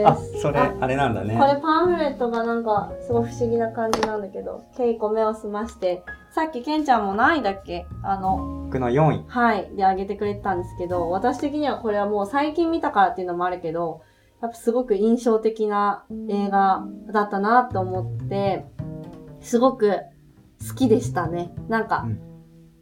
[0.04, 1.36] あそれああれなんだね。
[1.36, 7.84] これパンフレットがなんかすごい不思議な感じなんだけど、稽古目を澄まして、さっきケンちゃんも何位だっけ？
[8.04, 9.24] あの、僕の4位。
[9.26, 14.02] はい、であげてくれてたんですけど、私的にはこれはもう最近見たからっていうのもあるけど、
[14.40, 18.66] やっぱすごく印象的な映画だったなって思って、
[19.40, 19.96] すごく
[20.68, 21.52] 好きでしたね。
[21.68, 22.27] なんか、うん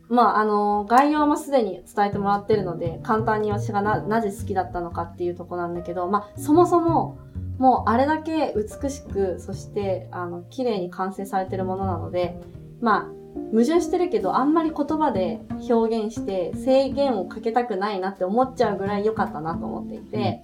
[0.08, 7.18] まあ、あの、概要もすでに伝えてもらってるので、簡単に私がな、なぜ好きだったのかっていうとこなんだけど、まあ、そもそも、
[7.58, 12.38] もうあれだけ美しく、そして、あの、綺麗に完成されてるものなので、
[12.80, 13.16] まあ、
[13.52, 20.40] 矛盾してるけど、あんまり言葉で表現して制限をかけたくないなって思っちゃうぐらい良かったなと思っていて、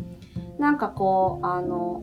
[0.59, 2.03] なんかこう、あの、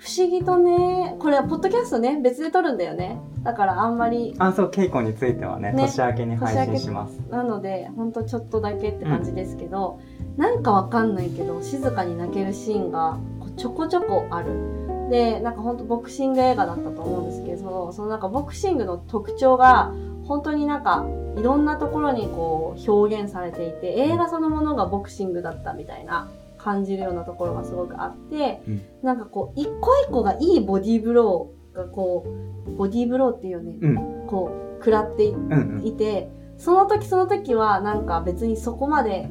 [0.00, 3.20] 不思議とねこれはポッドキャストね別で撮るんだよね。
[3.42, 7.20] だからあんまりあそう稽古についてはねね年明けに配信します。
[7.30, 10.00] なのでほんとちょっとだけって感じですけど、
[10.38, 13.18] なんかわかんないけど静かに泣けるシーンが
[13.58, 15.10] ちょこちょこある。
[15.10, 19.92] でなんかほんとボクシング映画だったと思うんですけどそのなんかボクシングの特徴が
[20.24, 21.04] 本当になんか
[21.36, 26.30] いろんなところにこう表現されていて映画そのものがボクシングだったみたいな
[26.62, 28.82] 感じるようなところがすごくあって、うん。
[29.02, 32.24] なんかこう一個一個がいいボディーブローがこ
[32.66, 34.26] うボディーブローっていうよね、うん。
[34.26, 35.86] こう食らっていうんうん。
[35.86, 39.28] いてその時その時はなんか別にそこまで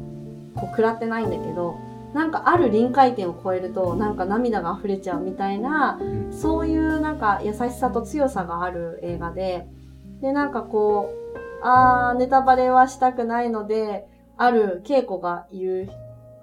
[0.55, 1.75] こう食らってないんだけど
[2.13, 6.33] なんかある臨界点を超えるとなんか涙が溢れちゃうみたいなうん。
[6.33, 9.67] そういうなんか優しさと強さがある映画で
[10.21, 11.29] でなんかこう
[11.61, 15.89] あーネタバレはしたくないのである稽古が言う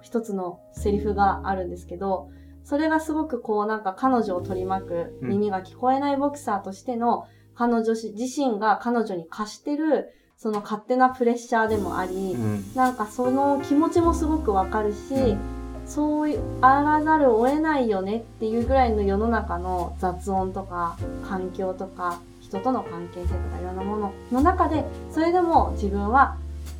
[0.06, 2.30] 一つのセリフがあるんですけど
[2.62, 5.28] それがすごくこうなんか彼女を取り巻くうん。
[5.30, 12.64] 耳が聞こえないボクサーとしての彼女自身が彼女に課してるその勝手なプレッシャーでもあり、うん。
[12.76, 15.38] なんかその気持ちもすごくわかるし、うん。
[15.86, 20.96] そういうあらざるを得ないよねっていうぐらいの世の中の雑音とか
[21.28, 26.36] 環境とか人との関係性とかいろんなものの中でそれでも自分は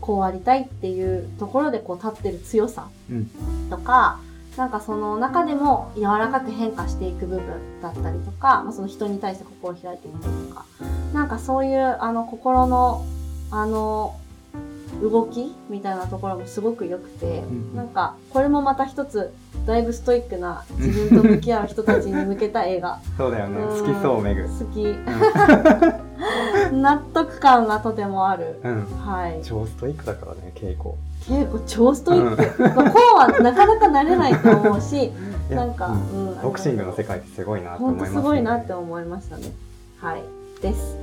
[0.07, 3.31] こうありたいっていうところでこう立ってる強さうん。
[3.69, 4.21] とか、
[4.57, 10.65] なんかその中でも柔らかく変化していく部分だったりとか、まあ、その人に対して心を開いていくとか
[11.13, 13.05] なんかそういうあの心の
[13.51, 14.19] あの
[15.03, 17.77] 動きみたいなところもすごく良くて、ん。
[17.77, 19.35] なんかこれもまた一つ
[19.67, 23.01] だいぶストイックな自分と向き合う人たちに向けた映画。
[23.19, 23.61] そうだよね。
[23.61, 23.87] うん。
[23.87, 24.97] 好きそうめぐ好き。
[26.73, 28.61] 納得感がとてもある。
[28.63, 28.87] うん。
[29.05, 29.41] はい。
[29.43, 30.95] 超ストイックだからね稽古。
[31.27, 35.13] 結構超ストイック、まあ、こうはなかなかなれないと思うし
[35.51, 36.29] なんか、うん。
[36.29, 36.41] うん。
[36.41, 39.43] ボクシングの世界ってすごいなと本当思いますすごいなって思いましたね。
[40.01, 40.23] はい。
[40.63, 40.97] です。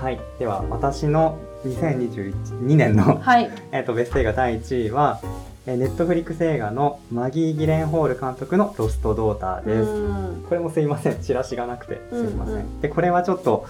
[0.00, 0.18] はい。
[0.38, 1.36] では私の
[1.66, 3.50] 2022年のはい。
[3.72, 5.20] えっとベスト映画第1位は
[5.68, 9.90] えーネットフリックス映画のマギー・ギレンホール監督の「ロスト・ドーター」です。
[9.90, 10.44] うん。
[10.48, 11.20] これもすいません。
[11.20, 12.00] チラシがなくて。
[12.10, 12.54] すいません。
[12.54, 13.66] うんうでこれはちょっと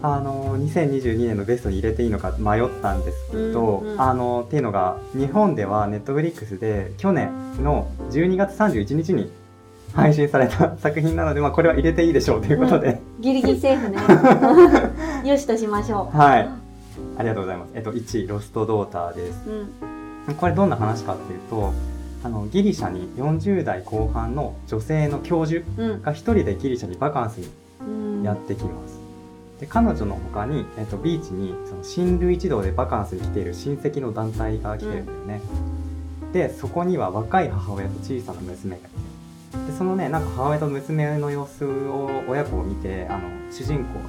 [0.00, 4.00] あの2022年のベストに入れていいのか迷ったんですけど、うんうん。
[4.00, 7.28] あのっていうのが日本ではネットフリックスで去年
[7.62, 9.30] の12月31日に
[9.92, 13.98] 配信された 作品なので、まあ、これは入れていいでしょうということで、ギリギリセーフね。
[15.30, 16.16] よしとしましょう。
[16.16, 16.48] はい。
[17.18, 17.72] ありがとうございます。
[17.74, 19.42] えっと1位「ロスト・ドーター」です。
[19.46, 19.50] う
[19.88, 20.01] ん
[20.36, 21.72] これどんな話かっていうと
[22.24, 26.02] あのギリシャに40代後半の女性の教授うん。
[26.02, 27.48] が一人でギリシャにバカンスに
[27.80, 28.22] うん。
[28.22, 29.00] やってきます。
[29.58, 35.40] で彼女の他に、えっと、ビーチにその親類一同でバカンスに来ている親戚の団体が来てるんだよね。
[36.32, 38.88] でそこには若い母親と小さな娘がいて
[39.70, 44.04] でそのねなんか母親と娘の様子を親子を見てあの主人公の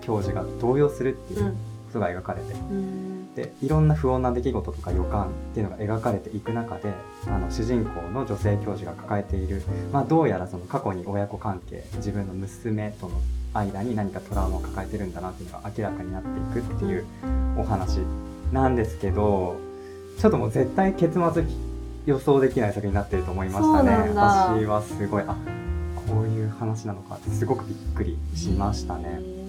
[0.00, 1.54] 教授が動揺するっていうこ
[1.92, 6.92] とが描かれてうんでいろんな不穏な出来事とか予感っていうのが描かれていく中で
[7.26, 9.62] あの主人公の女性教授が抱えている、
[9.92, 13.20] まあ、どうやらその過去に親子関係自分の娘との
[13.54, 17.06] 間に何かトラウマを抱えてるんだなっていうのが明らかになっていくっていう
[17.56, 17.98] お話
[18.52, 19.56] なんですけど
[20.18, 21.44] ちょっともう絶対結末
[22.06, 25.36] 予想できない作品になってると思いましたね私はすごいあ
[26.08, 29.39] こういう話なのかってすごくびっくりしましたね。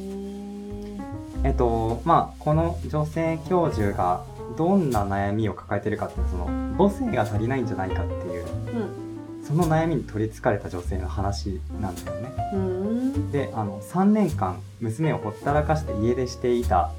[1.44, 4.24] えっとまあこの女性教授が
[4.58, 6.46] どんな悩みを抱えてるかっていうとその
[6.78, 9.46] 母性が足りないんじゃないかっていううん。
[9.46, 12.32] その悩みに取りつかれた女性の話なんだよね。
[12.54, 13.32] うん。
[13.32, 16.92] であの3年間娘をほったらかして家出していた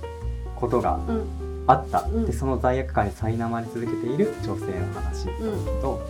[0.57, 1.25] ことがうん。
[1.69, 2.27] あった、うん。
[2.27, 5.81] でその罪悪感に苛まれ続けている女性の話うん。
[5.81, 6.01] と、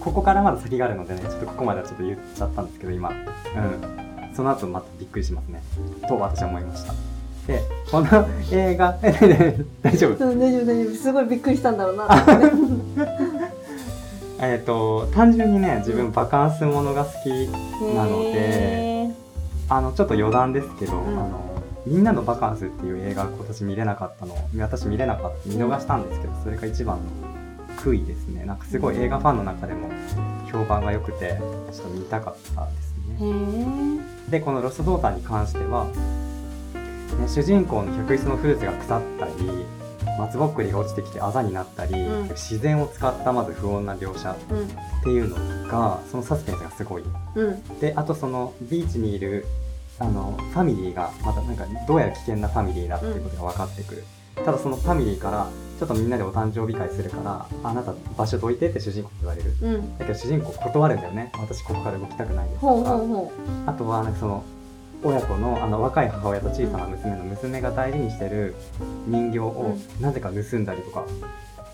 [0.00, 5.62] ここからまだ先があるのでねちょっとここまではちょっと言っちゃったんですけど今、うん、その後またびっくりしますね。
[6.08, 7.19] と私は思いました
[7.50, 8.96] でこの映画
[9.82, 10.24] 大丈夫？
[10.24, 10.94] うん大丈夫大丈夫。
[10.94, 12.08] すごいびっくりしたんだろうな。
[14.42, 17.28] えっ、と単純にね自分バカンスものが好き
[17.94, 19.10] なのでへ
[19.68, 20.96] あのちょっと余談ですけど、ん。
[20.96, 21.50] あの
[21.86, 27.02] みんなのバカンスっていう映画今年見れなかったの私見れなかった見逃したんですけど、それが一番の
[27.78, 28.44] 悔いですね。
[28.44, 29.88] なんかすごい映画ファンの中でも
[30.52, 31.38] 評判が良くて
[31.72, 33.16] ちょっと見たかったですね。
[33.20, 34.30] ー。
[34.30, 35.86] でこの「ロストドーター」に関しては、
[37.16, 39.32] ね、主人公の客室のフルーツが腐ったり
[40.18, 42.28] 松ぼっくりが落ちてきてあざになったり、うん。
[42.30, 44.36] 自然を使ったまず不穏な描写っ
[45.02, 45.36] ていうの
[45.68, 47.02] がそのサスペンスがすごい。
[47.34, 47.44] うん。
[47.46, 49.46] うんであとそのビーチにいる
[49.98, 54.04] あのファミリーがまたなんかどうやら危険なファミリーだっていうことが分かってくる、
[54.34, 55.48] ただそのファミリーから
[55.78, 59.54] ちょっとみんなでお誕生日会するからあなた場所どいてって主人公に言われる。
[59.60, 59.98] うん。
[59.98, 61.32] だけど主人公断るんだよね。
[61.34, 63.00] 私ここから動きたくないですとか。
[63.66, 64.44] あとはなんかその
[65.02, 68.54] 親子のあの若い母親と小さな娘の娘が大事にしてる
[69.06, 71.04] 人形をなぜか盗んだりとか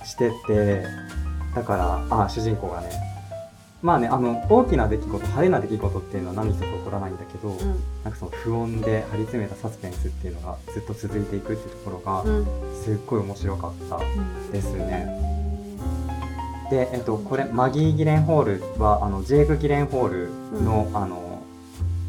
[0.05, 0.85] してて
[1.55, 1.77] だか
[2.09, 2.91] らあ主人公がね
[3.83, 7.57] まあねあの大きな出来事派手な出来事っていうのは何一つ起こらないんだけど、う
[8.03, 12.39] なんかその不穏で張り詰めたサスペンスっていうのがずっと続いていくっていうところがうん。
[12.39, 12.47] うん
[12.83, 14.51] すっごい面白かったうん。
[14.53, 15.09] ですね。
[16.70, 18.45] で、えっと、これマギー・ギレンホー
[18.77, 21.26] ルはあのジェイク・ギレンホールの,、あの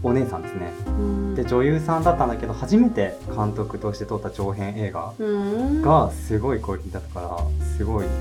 [0.07, 0.71] お姉さんですね。
[0.87, 1.35] うん。
[1.35, 5.81] で女優さんだったんだけど初めて監督として撮った長編映画うん。
[5.81, 8.13] がすごいクオリティだったからすごいなと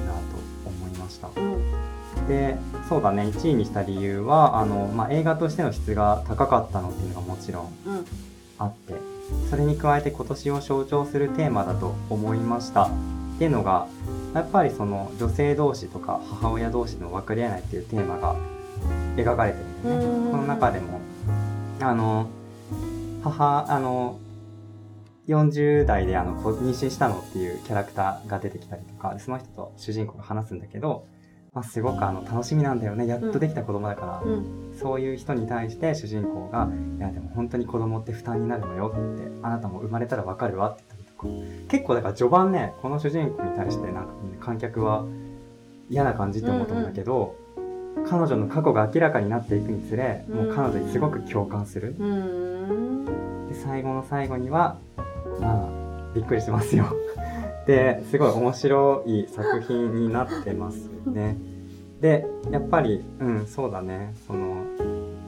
[0.66, 1.28] 思いました。
[1.36, 2.26] うん。
[2.28, 2.56] で
[2.88, 8.04] そうだね1位にした理由はあの、まあ、映画としての質が高かったのっていうのがもちろんうん。
[8.58, 8.94] あって
[9.50, 12.84] それに加えて今年を象徴するテーマだと思いました。
[12.84, 13.86] っていうのが
[14.34, 18.34] やっぱりその女性同士とか母親同士の分かり合えないっていうテーマが
[19.16, 20.24] 描かれてるんだようん。
[20.26, 21.00] ねこの中でも
[21.80, 22.28] あの
[23.22, 24.18] 母あの
[25.28, 31.06] 40代であのこ妊娠したのっていうキャラクターが出てきたりとかその人と主人公が話すんだけど、
[31.52, 33.06] まあ、すごくあの楽しみなんだよね。
[33.06, 34.76] やっとできた子供だから、うん。
[34.78, 36.68] そういう人に対して主人公が
[36.98, 41.68] 「いやでも本当に子供って負担になるのよ」って「あなたも生まれたらわかるわ」って言ったりとか。
[41.68, 45.04] 結構だから序盤ねこの主人公に対してなんか、ね、観客は
[45.88, 47.34] 嫌な感じって思ったんだけど、
[48.04, 51.94] 彼女の過去が明らかになっていくにつれもう彼女にすごく共感する。
[51.98, 53.48] うん。
[53.48, 54.78] で最後の最後には
[55.40, 56.86] まあびっくりしますよ。
[57.66, 61.36] ですごい面白い作品になってますね。
[62.00, 64.14] でやっぱりうんそうだね。
[64.26, 64.64] その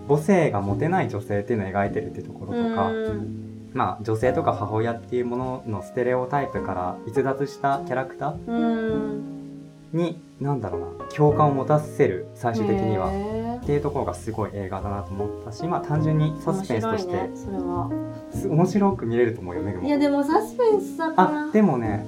[0.09, 3.49] 母性が持てない女性っていうのを描いてるっていうところとか、うん。
[3.75, 9.38] まあ女性とか母親っていうもののステレオタイプから逸脱したキャラクターうん
[9.93, 13.11] に何だろうな共感を持たせる最終的には。
[13.59, 17.91] っていうところがすごい映画だなと思ったしまあ単純にサスペンスとして、面白いねそれは。
[18.33, 19.87] す面白く見れると思うよめぐも。
[19.87, 21.49] いやでもサスペンスだから。
[21.49, 22.07] あでもね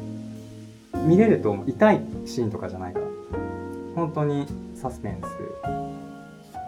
[1.07, 3.07] 見れると痛いシーンとかじゃないから。
[3.97, 5.26] 本当にサスペンス、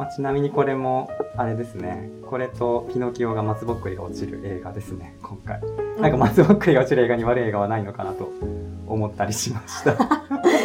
[0.03, 2.11] まあ、ちなみにこれもあれですね。
[2.29, 5.17] これとピノキオが松ぼっくりが落ちる映画ですね。
[5.23, 5.61] 今回。
[6.01, 8.29] なんか松ぼっくりが落ちる映画に悪い映画はないのかなと
[8.89, 9.95] 思ったりしました。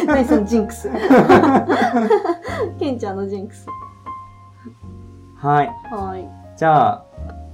[0.06, 0.90] 何そのジンクス。
[2.80, 3.64] ケンちゃんのジンクス。
[5.36, 5.70] はい。
[5.94, 6.28] はい。
[6.58, 7.04] じゃあ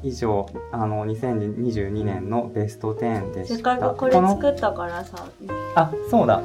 [0.02, 5.26] 以上あの2022年のベスト10でせっしたかくこれの作ったからさ。
[5.74, 6.42] あそうだ。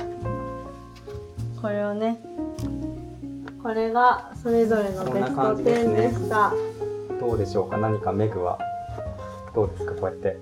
[1.62, 2.22] これをね
[3.70, 6.52] これがそれぞれのベストこんな感じです10ねでした。
[7.20, 7.78] どうでしょうか？
[7.78, 8.58] 何かメグは
[9.54, 9.94] どうですか？
[9.94, 10.38] こうやって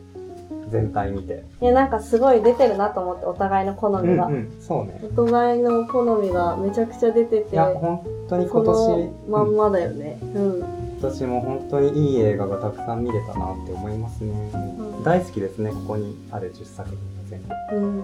[0.69, 1.43] 全体見て。
[1.61, 5.01] いやなんかすごい出てるなと思ってお互いの好みが、うんうん、そうね。
[5.03, 10.19] お互いの好みがめちゃくちゃ出てていや本当にそ今年のまんうんまだよね。
[10.21, 10.57] うん、
[11.01, 15.03] 今年も本当にいい映画がたくさん見れたなって思いますね、ん。
[15.03, 17.75] 大好きですねここにある10作品が全部。
[17.75, 18.03] うん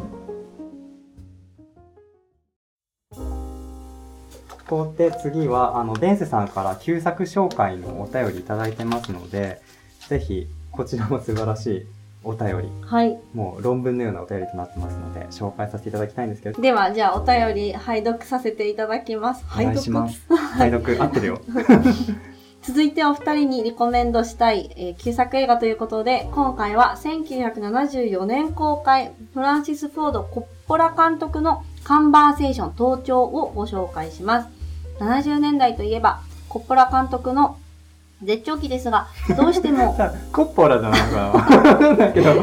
[4.74, 9.62] ここで次はあのデンセさんから旧作紹介のお便りいただいてますので
[10.10, 11.86] ぜひこちらも素晴らしい
[12.24, 13.20] お便りはい。
[13.36, 16.60] もう論文のようなお便りとなってますので紹介させていただきたいんですけど。
[16.60, 19.46] ではじゃあお便り拝読させていただきます。
[19.54, 20.26] お願いします。
[20.58, 21.04] 拝読。
[21.04, 21.42] 合ってるよ。
[22.64, 34.53] 続いてお二人にリコメンドしたい、えー旧作映画ということで、今回は1974年公開、フランシス・フォード・コッポラ監督のカンバーセーション盗聴をご紹介します。
[35.04, 37.58] 70年代といえば、コッポラ監督の
[38.24, 41.78] 絶頂期ですが、どうしても、 さコッポラじゃないか。
[41.90, 42.34] なだけど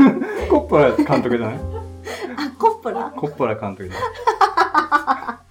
[0.50, 1.56] コッポラ監督じゃない？
[1.56, 3.12] あ、コッポラ？
[3.14, 4.08] コッポラ監督じゃない。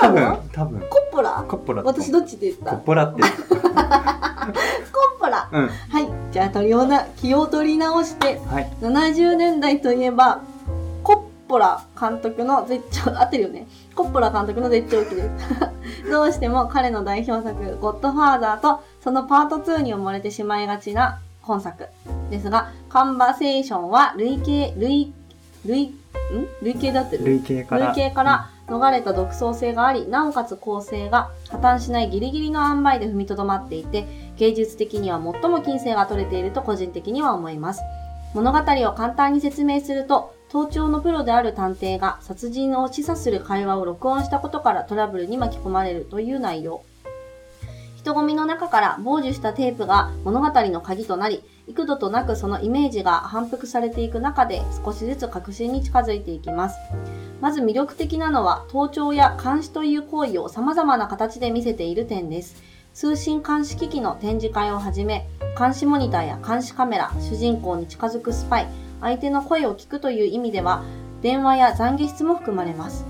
[0.00, 0.80] 多分多分。
[0.88, 1.44] コッポラ？
[1.48, 2.70] コッポラ私どっちで言っコた？
[2.72, 3.22] コッポラって。
[3.22, 3.26] ッ
[5.18, 5.48] ポラ。
[5.52, 5.68] うん。
[5.68, 8.70] はい、じゃあ取りをな気を取り直して、はい。
[8.80, 10.40] 70年代といえば
[11.02, 13.66] コッポラ監督の絶頂合ってるよね
[14.00, 15.30] コッポラ監督の絶頂期です。
[16.10, 21.86] どうしても彼の代表作「ゴッドファーザー」とそのパート2に埋もれてしまいがちな本作
[22.30, 25.12] ですがカンバセーションは累計累
[25.66, 25.92] 累ん？
[26.62, 27.26] 累計だってる？
[27.26, 27.86] 累計から。
[27.88, 34.06] 累計から逃れた独創性がありなおかつ構成が破綻しないギリギリの塩梅で踏みとどまっていて
[34.38, 37.82] 芸術的には最も金星が取れていると個人的には思います。
[38.32, 46.82] 物語を簡単に説明すると盗聴のプロである探偵が殺人を示唆する会話を録音したことからトラブルに巻き込まれるという内容
[47.96, 56.78] 人混みの中から傍受したテープが物語の鍵となり、幾度となくそのイメージが反復されていく中で少しずつ確信に近づいていきます。
[57.42, 62.62] まず魅力的なのは盗聴や監視という行為を様々な形で見せている点です。
[62.94, 65.28] 通信監視機器の展示会をはじめ、
[65.58, 68.66] 監視モニターや監視カメラ、主人公に近づくスパイ、
[69.00, 70.82] 相手の声を聞くという意味では、
[71.22, 73.04] 電話や懺悔室も含まれます。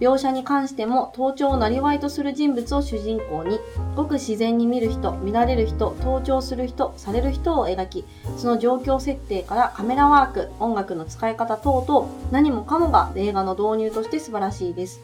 [0.00, 3.60] 描写に関しても盗聴を生りとする人物を主人公に、
[3.94, 8.06] ごく自然に見る人、見られる人、盗聴する人、される人を描き、
[8.38, 15.00] その状況設定からカメラワーク、音楽の使い方等々、何もかもが映画の導入として素晴らしいです。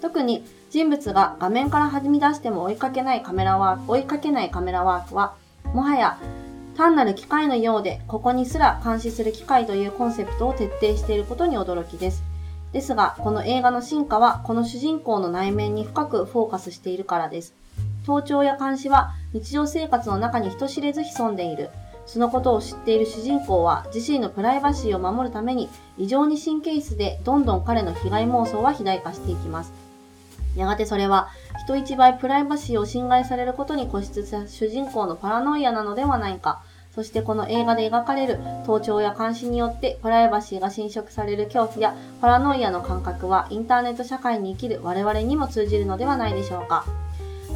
[0.00, 5.34] 特に人物が画面から弾み出しても追いかけないカメラワーク、追いかけないカメラワークは、
[5.74, 6.16] もはや
[6.76, 12.22] 単なる機械のようで、ここにすら監視する機械というコンセプトを徹底していることに驚きです。
[12.72, 17.54] ですが、この映画の進化は、この主人公の内面に深くフォーカスしているからです。
[18.04, 21.70] 盗聴や監視は日常生活の中に人知れず潜んでいる。
[22.04, 29.72] そのことを知っている主人公は自身のプライバシーを守るために異常に神経質でどんどん彼の被害妄想は肥大化していきます。
[30.56, 31.28] やがてそれは
[31.64, 36.62] 人一倍プライバシーを侵害されることに固執した主人公のパラノイアなのではないか。
[36.94, 46.84] そしてこの映画で描かれる盗聴や監視によってプライバシーが侵食される恐怖やパラノイアの感覚はインターネット社会に生きる我々にも通じるのではないでしょうか。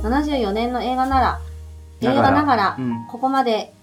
[0.02, 1.40] 74年の映画なら、
[2.00, 3.74] 映画ながら、うんここまで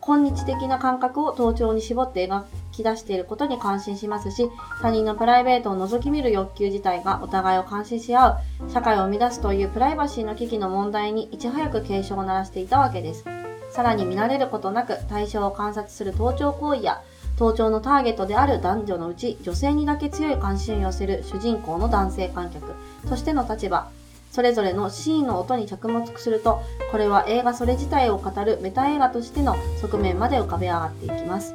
[0.00, 4.50] 今日的な感覚を盗聴に絞って描き出していることに感心しますし、
[4.80, 13.24] 他人のプライベートを覗き見る欲求自体がお互いを監視し合う、社会を生み出すというプライバシーの危機の問題にいち早く警鐘を鳴らしていたわけです。
[13.70, 17.00] さらに見慣れることなく対象を観察する盗聴行為や、
[17.38, 22.74] 盗聴のターゲットである男女のうち女性にだけ強い関心を寄せる主人公の男性観客
[23.08, 23.88] としての立場、
[24.30, 31.54] それぞれのシーンの音に着目すると、これは映画それ自体を語るメタ映画としての側面まで浮かび上がっていきます。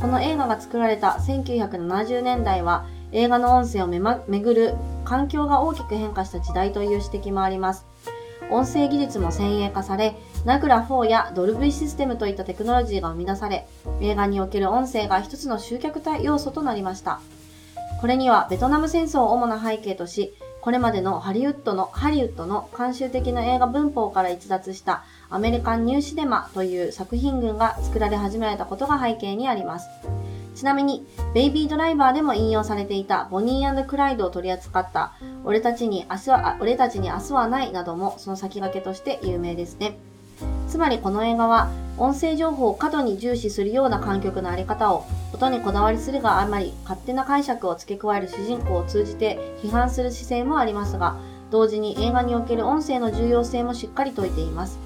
[0.00, 4.74] この映画が作られた1970年代は、映画の音声をめ,、ま、巡る
[5.04, 7.86] 環境が大きく変化した時代という指摘もあります。
[8.50, 13.66] 音声技術も先鋭化され、ナグラ4やドルビーシステムといったテクノロジーが生み出され、
[14.00, 17.20] 映画における音声が一つの集客体要素となりました。
[18.00, 29.88] これにはベトナム戦争を主な背景とし、これまでのハリウッドの、ハリウッドの慣習的な映画文法から逸脱したアメリカンニューシネマという作品群が作られ始められたことが背景にあります。
[30.54, 35.12] ちなみに、ベイビードライバーでも引用されていたボニークライドを取り扱った
[35.44, 39.98] 俺たちに明日は、俺たちに明日はないなどもその先駆けとして有名ですね。
[40.68, 51.16] つまりこの映画は音声情報を過度に重視するような観曲のあり方を音にこだわりするがあまり勝手な解釈を付け加える主人公を通じて批判する姿勢もありますが
[51.50, 54.85] 同時に映画における音声の重要性もしっかり説いています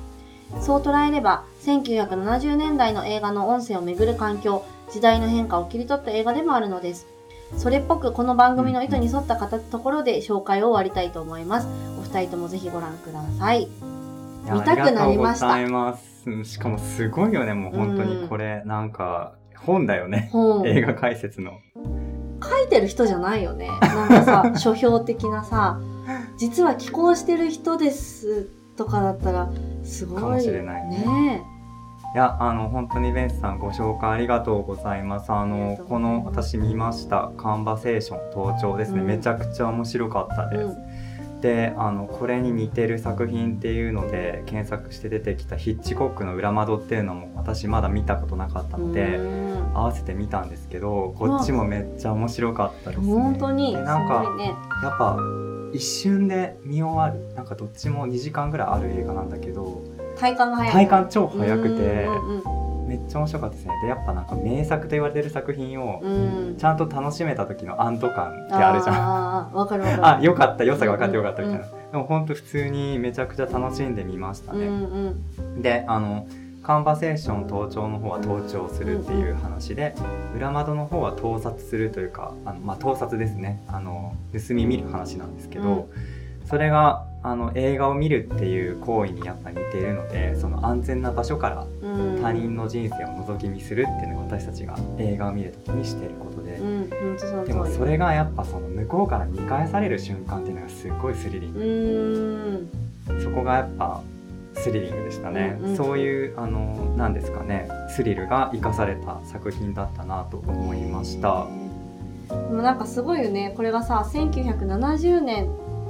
[0.60, 7.06] そう捉えれば1970年代の映画の音声をめぐる環境時代の変化を切り取った映画でもあるのです
[7.56, 13.68] それっぽくこの番組の意図に沿った方ところで紹介を終わりたいと思いますお二人ともぜひご覧くださいい
[14.46, 20.28] や見たくなりましたありがとうございますうんしかもすごいよね、もう本当にこれ、なんか、本だよね。
[20.32, 21.60] 本映画解説の。
[22.42, 23.68] 書いてる人じゃないよね。
[23.80, 25.80] なんかさ、書評的なさ、
[26.38, 29.50] 実は寄稿してる人ですとかだったら。
[30.14, 31.60] かもしれないねね
[32.12, 35.30] いや、あの、本当にベンスさんご紹介ありがとうございます。
[35.30, 39.00] あのこの私見ました、カンバセーション登場ですね。
[39.00, 40.58] うんめちゃくちゃ面白かったえ。
[40.58, 40.76] です。
[41.34, 41.40] うん。
[41.40, 53.12] で、あの、これに似てる作品っていうので、検索して出てきたヒッチコックの裏窓っていうのも私まだ見たことなかったので、うん合わせて見たんですけど、こっちもめっちゃ面白かったですね。
[53.12, 54.54] 本当に、なんかごいね。
[54.82, 55.16] やっぱ
[55.72, 59.82] 一瞬で見終わるなんかどっちも2時間ぐらいある映画なんだけど
[60.18, 60.72] 体感が早い。
[60.72, 66.46] 体感超早くてうんうんめっちゃ面白かったですねでやっぱなんか名作と言われてる作品をうん。
[66.48, 66.56] うん。
[66.56, 70.06] ちゃんと楽しめた時の安堵感ってあるじゃんああ、わかるわかる。
[70.18, 75.62] あよかった良さが分かってよかったみたいな、うでも本当普通にめちゃくちゃ楽しんでみましたうんね、うん。
[75.62, 76.26] であの
[76.70, 79.92] カンバセーション盗聴の方は盗聴するっていう話で、
[80.36, 85.84] 裏窓の方は盗撮するというかあの、まあ、盗撮ですねあの盗み見る話なんですけど、うん
[86.46, 92.20] それがあの映画を見るっていう行為にやっぱ似ているのでその安全な場所からうん。
[92.20, 96.90] 他人の人生を覗き見するっていうのが私たちが映画を見る時にしていることで、うん。
[97.46, 102.68] でもそれがやっぱその向こうから見返される瞬間っていうのがすっごいスリリンうグ。
[103.22, 104.02] そこがやっぱ
[104.54, 105.76] スリリングでしたね、うんうん。
[105.76, 107.68] そういうあのなんですかね。
[107.88, 111.46] スリルが生かされた作品だったなと思いました、
[112.28, 113.52] でもなんかすごいよね。
[113.56, 115.46] これがさ、1970年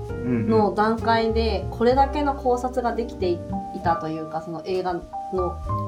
[0.08, 0.48] うんうん。
[0.48, 3.38] の段階でこれだけの考察ができてい
[3.84, 5.02] たというかその映画の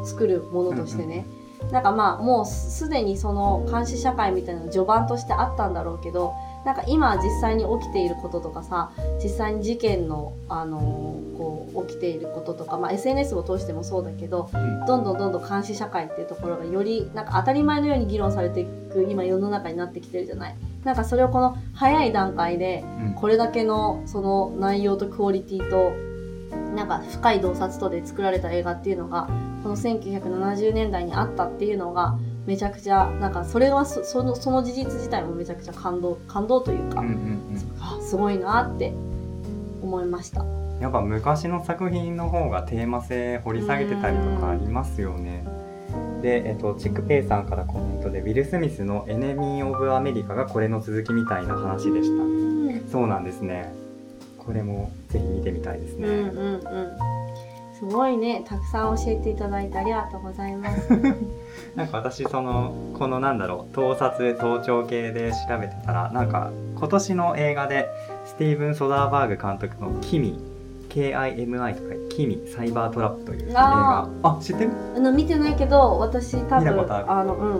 [0.04, 1.26] 作るものとしてね、
[1.70, 8.92] なんかまあもうすでにその監視社会みたいなの序盤としてあったんだろうけどなんか今実際に起きていることとかさ
[9.22, 14.86] 実際に事件の、あのーこう起きていることとか、まあ、SNS を通してもそうだけどうん。
[14.86, 20.56] どんどんどんどん監視社会っていうところがよりなんか当たり前のように議論されていく今世の中になってきてるじゃない？
[20.84, 23.14] なんかそれをこの早い段階でうん。
[23.14, 25.92] これだけのその内容とクオリティと
[26.76, 29.28] なんか深い洞察とで作られた映画っていうのが
[29.62, 32.14] この1970年代にあったっていうのが
[32.46, 37.38] めちゃくちゃなんかそれはそそのその事実自体もめちゃくちゃ感動感動というか、うんうん
[37.80, 38.92] あすごいなって
[39.82, 40.42] 思いました。
[40.42, 45.44] うんやっぱ昔の作品の方がテーマ性掘り下げてたりとかありますよね。
[46.22, 52.10] で、えっと、チックペイさんからコメントで、ウィル・スミスのエネミー・オブ・アメリカがこれの続きみたいな話でし
[52.84, 52.90] た。
[52.90, 53.72] そうなんですね。
[54.38, 56.08] これもぜひ見てみたいですね。
[56.08, 56.62] うんうんうん。
[57.78, 60.88] すごいね、たくさん教えていただいてありがとうございます。
[61.74, 67.88] なんか私そのこのなんだろう盗撮盗聴系で調べてたらなんか今年の映画で
[68.26, 70.38] スティーブン・ソダーバーグ監督の「キミ」
[70.90, 73.60] KIMI とか「キミサイバートラップ」という映画。
[73.62, 74.70] ああ知ってる？
[74.96, 77.10] あの見てないけど、私多分見たことある。
[77.10, 77.50] あのうん。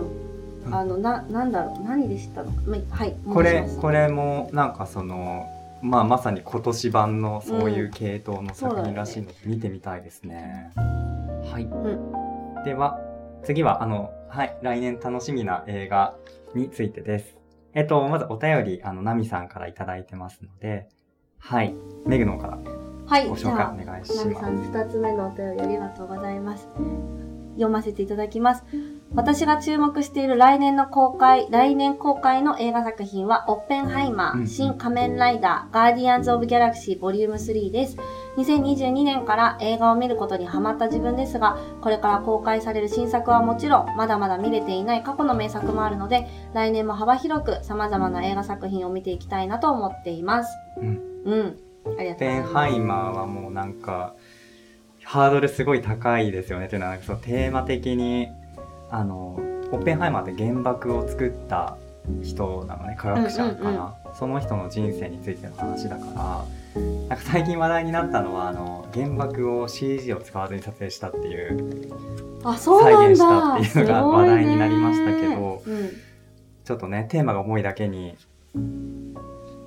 [0.67, 0.73] うん。
[0.73, 2.51] あのななんだろう何で知ったの
[2.91, 3.15] はい。
[3.33, 5.47] これこれもなんかその
[5.81, 10.71] まあまさに今年版のそういう系統の作品らしいので見てみたいですね。
[11.51, 12.99] はい、うでは
[13.43, 16.15] 次はあのはい来年楽しみな映画
[16.55, 17.37] についてです。
[17.73, 20.87] えっとまずお便りあのナミさんからいただいてますので、
[21.39, 21.75] はい
[22.05, 22.57] メグノから
[23.05, 23.27] はい。
[23.27, 24.25] ご紹介お願いします。
[24.25, 26.67] なみさん二つ目のお便りありがとうございます。
[27.55, 28.63] 読ませていただきます。
[29.13, 37.97] 私が注目している来年の公開、来年公開の映画作品は、オッペンハイマー、うん新仮面ライダー、ガーディアンズ・オブ・ギャラクシー、ボリューム3です。
[38.37, 50.57] 2022年から映画を見ることにハマった自分ですが、これから公開される新作はもちろん、まだまだ見れていない過去の名作もあるので、来年も幅広く様々な映画作品を見ていきたいなと思っています。
[50.77, 51.59] うんうん。
[51.97, 52.53] ありがとうござペンいます。
[52.53, 54.15] ハイマーはもうなんか
[55.03, 58.29] ハードルすごい高いですよねというのはそのテーマ的に
[58.89, 59.39] あの
[59.71, 61.77] オッペンハイマーって原爆を作った
[62.21, 66.45] 人なのね科学者かな、うんうんその人の人生についての話だから
[66.75, 71.93] なんか最近話題になったのはあの原爆を CG を使わずに撮影したっていう
[72.43, 72.81] あ、そう。
[72.81, 75.89] 再現したっていうのが話題になりましたけどうん。
[76.63, 78.15] ちょっとねテーマが重いだけに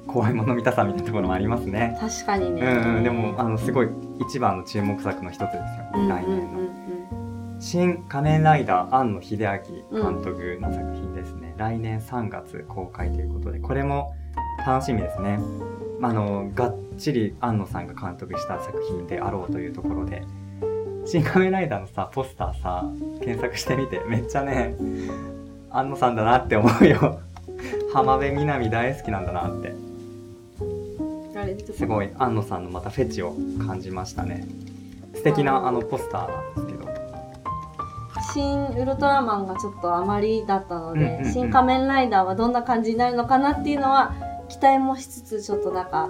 [0.07, 1.99] 怖いもの見たさみたいなところもありますね。
[2.01, 2.63] 確かにね。
[2.63, 3.89] うんうん、でもあのすごい
[4.29, 6.61] 一番の注目作の一つですよ来年の。
[6.61, 6.87] うん
[7.59, 14.15] 新仮面ライダー庵野秀明監督の作品ですね、来年3月公開ということでこれも
[14.67, 15.39] 楽しみですね。
[16.03, 20.25] あのがっちり庵野さんが監督した作品であろうというところで
[21.07, 22.85] 新仮面ライダーのさポスターさ
[23.21, 24.75] 検索してみてめっちゃね
[25.71, 27.21] 庵野さんだなって思うよ。
[27.93, 29.73] 浜辺美波大好きなんだなって。
[31.73, 33.37] すごい庵野さんのまたフェチを
[33.67, 34.49] 感じましたね。
[35.15, 36.87] 素敵なあのポスターなんですけど。
[38.33, 41.33] 新ウルトラマンがちょっとあまりだったので、うんうんうん。
[41.33, 44.15] 新仮面ライダーはどんな感じになるのかなっていうのは
[44.49, 46.09] 期待もしつつちょっとなんか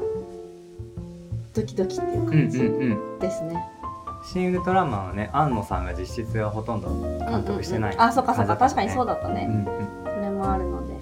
[1.55, 3.18] ドキドキっていううん感じうんうん。
[3.18, 3.64] ですね。
[4.24, 6.89] 新ウルトラマンはね庵野さんが実質はほとんど
[7.30, 8.09] 監督してない、うんうんうん。
[8.11, 9.47] あ、そっかそっか、確かにそうだ、だったね。
[9.49, 9.64] うんうん、
[10.05, 10.95] それもあるので、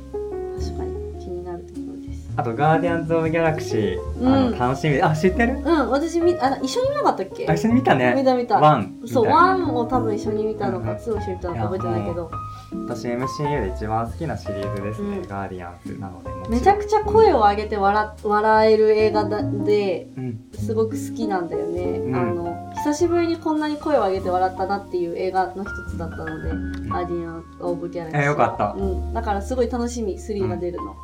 [0.59, 2.31] 確かに気になるところです。
[2.37, 5.01] あと「ガーディアンズ・オブ・ギャラクシー」あうんの楽しみ。
[5.01, 5.59] あ知ってる？
[5.59, 7.47] うん、私みあ一緒に見なかったっけ？
[7.49, 8.15] あ一緒に見たね。
[8.15, 8.61] 見た見た。
[8.61, 10.99] one そう、 one を多分一緒に見たのか、うんうん。
[10.99, 12.31] two を一緒に見たのか覚えてないけど、
[12.87, 15.29] 私 MCU で一番好きなシリーズですね、うん。
[15.29, 16.51] ガーディアンズなのでもちろん。
[16.53, 20.41] めちゃくちゃ声を上げて笑笑える映画だでうん。
[20.53, 22.17] すごく好きなんだよね、うん。
[22.17, 26.51] あの久しぶりにこんなに声を上げて笑ったなっていう映画の一つだったので
[26.91, 28.75] 「ガーディアン・オブ・ギャラクシー」えよかった。
[28.77, 30.97] うん、だからすごい楽しみ3が出るの、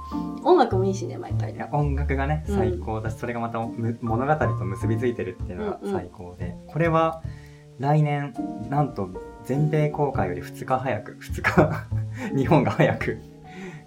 [0.45, 2.57] 音楽もいいしね毎回いや音楽がねうん。
[2.57, 7.23] 最高だし、それがまたむ物語と結びついてるっていうのが最高で、これは
[7.79, 8.35] 来年
[8.69, 9.09] なんと
[9.51, 11.87] 全米公開より2日早く2日
[12.39, 13.19] 日本が早く。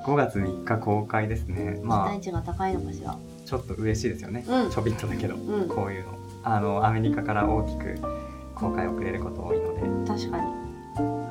[0.05, 1.77] 5月3日公開ですね。
[1.79, 3.15] 期まあ待値が高いのかしら。
[3.45, 4.69] ちょっと嬉しいですよね、うん。
[4.69, 5.69] ちょびっとだけど、うん。
[5.69, 6.09] こういうの。
[6.43, 7.95] あのアメリカから大きく
[8.55, 10.05] 公開遅れること多いので。
[10.05, 10.43] 確かに。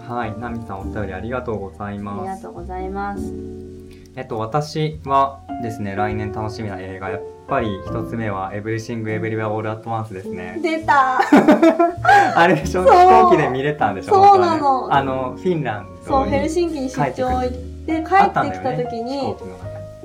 [0.08, 0.40] はい。
[0.40, 3.71] ナミさんお便りありがとうございありますがとうございます
[4.16, 10.58] えっと私はですね来年楽しみな映画やっぱり一つ目は「エブリシング・エブリウェア・オール・アット・ワンス」ですね。
[10.62, 11.18] 出た。
[12.36, 12.84] あれでしょ？
[12.84, 14.14] 飛行機で見れたんでしょ？
[14.14, 14.88] そうなの。
[14.88, 14.94] ね。
[14.94, 19.34] あのフィンランドそうヘルにシンキに出張行って帰ってきた時に、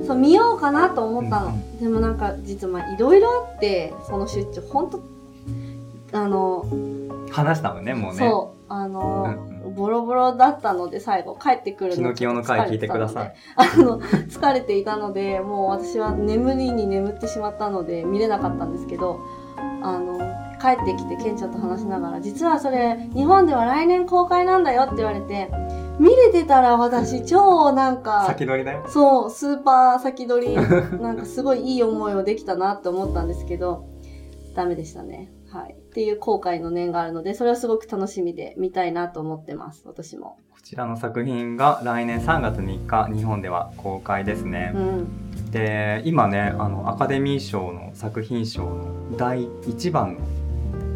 [0.06, 4.90] そう見ようかなと思ったの、うんうでもなんか実はまあいろいろあってその出張本
[6.12, 6.66] 当あの
[7.32, 8.20] 話したもんねもうね。
[8.20, 14.00] そうあのうんボロボロだったので最後帰ってくるキノキオの回聞いてくださいあの
[14.30, 19.20] 疲れていたのでもう私は眠りに眠ってしまったので見れなかったんですけど
[19.82, 20.18] あの
[20.60, 25.52] 帰ってきてケンちゃんと話しながら実はそれ日本では来年公開なんだよって言われて
[26.00, 33.86] 見れてたら私超なんか先取りだよそうスーパー先取りなんかすごいいい思いをできたなって思ったんですけど
[34.56, 35.32] ダメでしたね。
[35.52, 35.76] はい。
[35.98, 40.38] っていう後悔の念があるので、それはすごく楽しみで見たいなと思ってます、私も。
[40.52, 45.50] こちらの作品が来年3月3日日本では公開ですねう、ん。
[45.50, 50.20] で今ねあのアカデミー賞の作品賞の第1番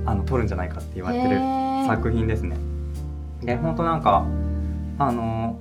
[0.03, 1.39] のあの取るんじゃないかって言われてる
[1.87, 2.57] 作品ですね
[3.41, 4.25] で本当なんか
[4.99, 5.57] あの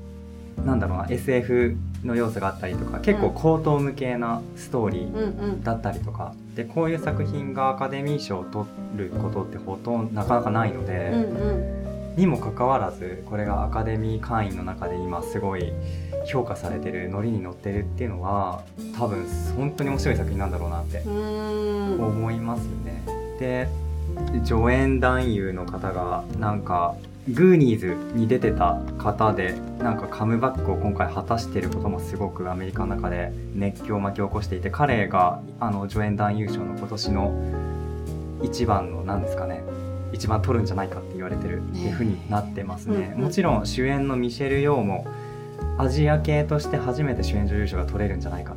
[0.66, 5.62] なんだろうな SF の要素があったりとか結構高等無形なストーリー。
[5.62, 12.16] だったりとかでこういう作品がアカデミー賞を取ることってほとんどなかなかないので、うんうん。
[12.16, 15.72] にもかかわらずこれがアカデミー会員の中で今すごい
[16.26, 18.62] 評価されてるノリに乗ってるっていうのは
[18.98, 19.26] 多分
[19.56, 21.02] 本当に面白い作品なんだろうなって。
[21.06, 23.02] 思いますね。
[23.38, 23.68] で
[24.44, 26.96] 助演男優の方がなんか
[27.28, 39.62] グーニーズに出てた方でなんかカムバックを今回果たしていることもすごくアメリカの中で熱狂を巻き起こしていて彼があの助演男優賞の今年の一番の何ですかね
[40.12, 43.12] 一番取るんじゃないかって言われてるっていう風になってますね。
[43.14, 45.06] うんもちろん主演のミシェル・ヨーも
[45.78, 48.56] アジア系として初めて主演女優賞が取れるんじゃないかっ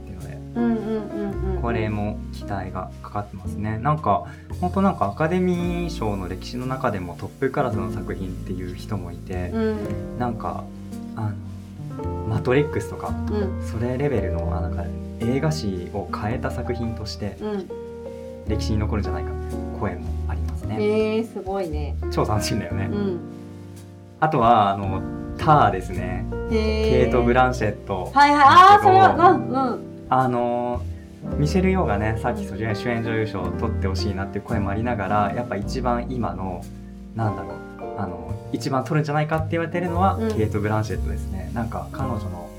[1.62, 4.26] これも期待がかかってますねなんか
[4.62, 10.20] 本当なんかアカデミー賞の歴史の中でもトップクラスの作品っていう人もいて、うん。
[10.20, 10.64] なんか
[11.16, 11.32] あ
[11.98, 13.66] の「マトリックス」とかうん。
[13.66, 14.84] それレベルのあなんか
[15.20, 17.70] 映画史を変えた作品としてうん。
[18.48, 21.96] 歴史に残るんじゃないかっていう声もありますね、えー、すごいね。
[22.12, 23.20] 超楽しいんだよね、うん。
[24.20, 25.02] あとはあの
[25.38, 27.52] ターですねへケイト・ブラン。
[27.52, 28.42] ンシェットはいはい。
[28.42, 29.93] ああ、それは、うんうん。
[30.16, 30.84] あの
[31.38, 36.64] ミシェル・ヨーがねさっき主演主演女優賞を取ってほしいなっていう声もありながらやっぱ一番今の
[37.16, 40.38] なんだろうあの一番取るんじゃないかって言われてるのは、うん。
[40.38, 41.50] ケイト・ブランシェットですね。
[41.56, 42.50] なんか彼女の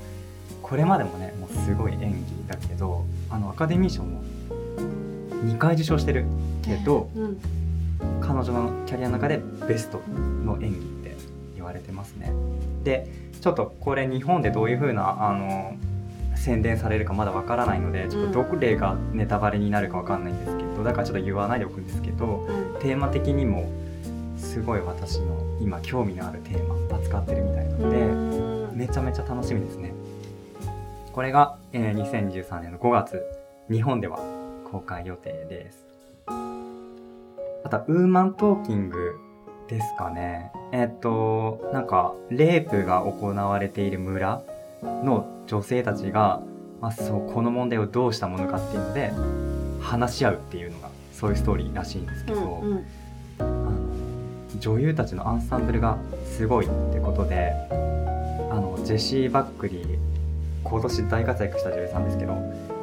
[0.61, 4.21] これまでもねもうすごい演技だけどあのアカデミー賞も
[5.45, 6.25] 2回受賞してる
[6.61, 7.39] けどうん。
[8.19, 10.01] 彼女のキャリアの中でベスト
[10.43, 11.15] の演技って
[11.55, 12.33] 言われてますね。
[12.83, 13.07] で
[13.39, 15.75] ちょっとこれ日本でどういう風なあの
[16.45, 22.79] 宣伝されるかまだわからないのでちょっとどれがネタバレになるかわかんないんですけどだからちょっと言わないでおくんですけどうん。
[22.79, 23.67] テーマ的にも
[24.37, 28.77] すごい私の今興味のあるテーマ扱ってるみたいなのでうん。
[28.77, 29.91] めちゃめちゃ楽しみですね。
[31.13, 33.23] これが、えー2013年の5月
[33.71, 34.19] 日本では
[34.69, 35.83] 公開予定です。
[36.27, 39.15] あとはウーマントーキング
[39.67, 40.51] ですかね。
[40.71, 44.43] えっとなんかレイプが行われている村
[44.81, 46.41] の女性たちが、
[46.81, 49.11] まあ、そうこの問題をどうしたものかっていうので
[49.81, 52.85] 話し合うっていうのがそういうストーリーらしいんですけど、うんうん。
[53.39, 53.95] あの
[54.59, 57.53] 女優たちのアンサンブルがすごいってことで
[58.51, 59.97] あのジェシー・バックリー
[60.63, 62.33] 今年大活躍した女優さんですけど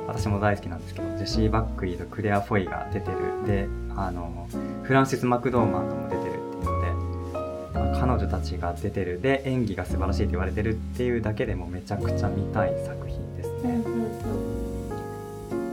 [0.07, 4.49] 私も大好きなんですけどジェシー・バックリーとクレア・フォイが出てるであの
[4.83, 6.32] フランシス・マクドーマンドも出てる
[7.95, 13.83] 彼女たちが出てるで演技が素晴らしいと言われてるっていうだけでもめちゃくちゃ見たい作品ですね。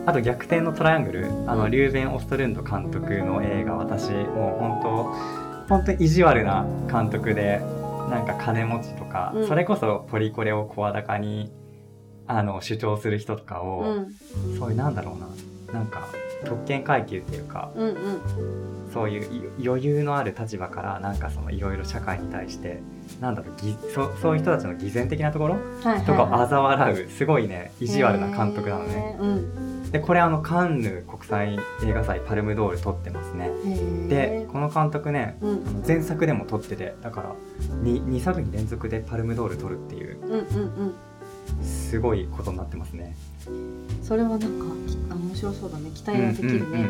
[0.05, 1.71] あと逆転のトライアングル、あの、うん。
[1.71, 5.03] リューベン・オストルンド監督の映画、私、もう本当、
[5.69, 7.61] 本当に意地悪な監督で、
[8.09, 9.47] なんか金持ちとか、うん。
[9.47, 11.51] それこそポリコレを声高に、
[12.25, 14.57] あの、主張する人とかを、うん。
[14.57, 16.07] そういうなんだろうな、なんか、
[16.45, 17.95] 特権階級っていうか、うんうん。
[18.93, 22.81] そういうい余裕のある立場から、なんかそのいろいろ社会に対して、
[23.19, 29.17] なんだろう、ぎそそういう人たちの偽善的なところはいはいとかをは嘲笑う、すごいね、意地悪な監督なのね。
[29.19, 33.49] うんでこれあのカンヌ国際映画祭パルムドール撮ってますね。
[34.07, 37.35] でこの監督ねうん前作でも撮っててだから
[37.81, 40.19] 2, 2作品連続でパルムドール撮るっていう。
[40.21, 40.35] うんう
[40.85, 40.95] ん
[41.89, 43.15] すごいことになってますね。
[43.47, 44.47] うんそれはなんか
[45.15, 45.89] 面白そうだね。
[45.93, 46.89] 期待ができるね。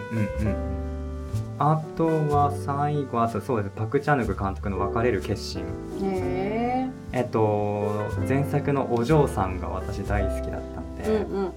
[1.58, 3.76] あとは最後はそうそうです。
[3.76, 5.64] パク・チャヌグ監督の別れる決心。
[6.02, 11.52] へえっと前作のお嬢さんが私大好きだったんえで、うんうん。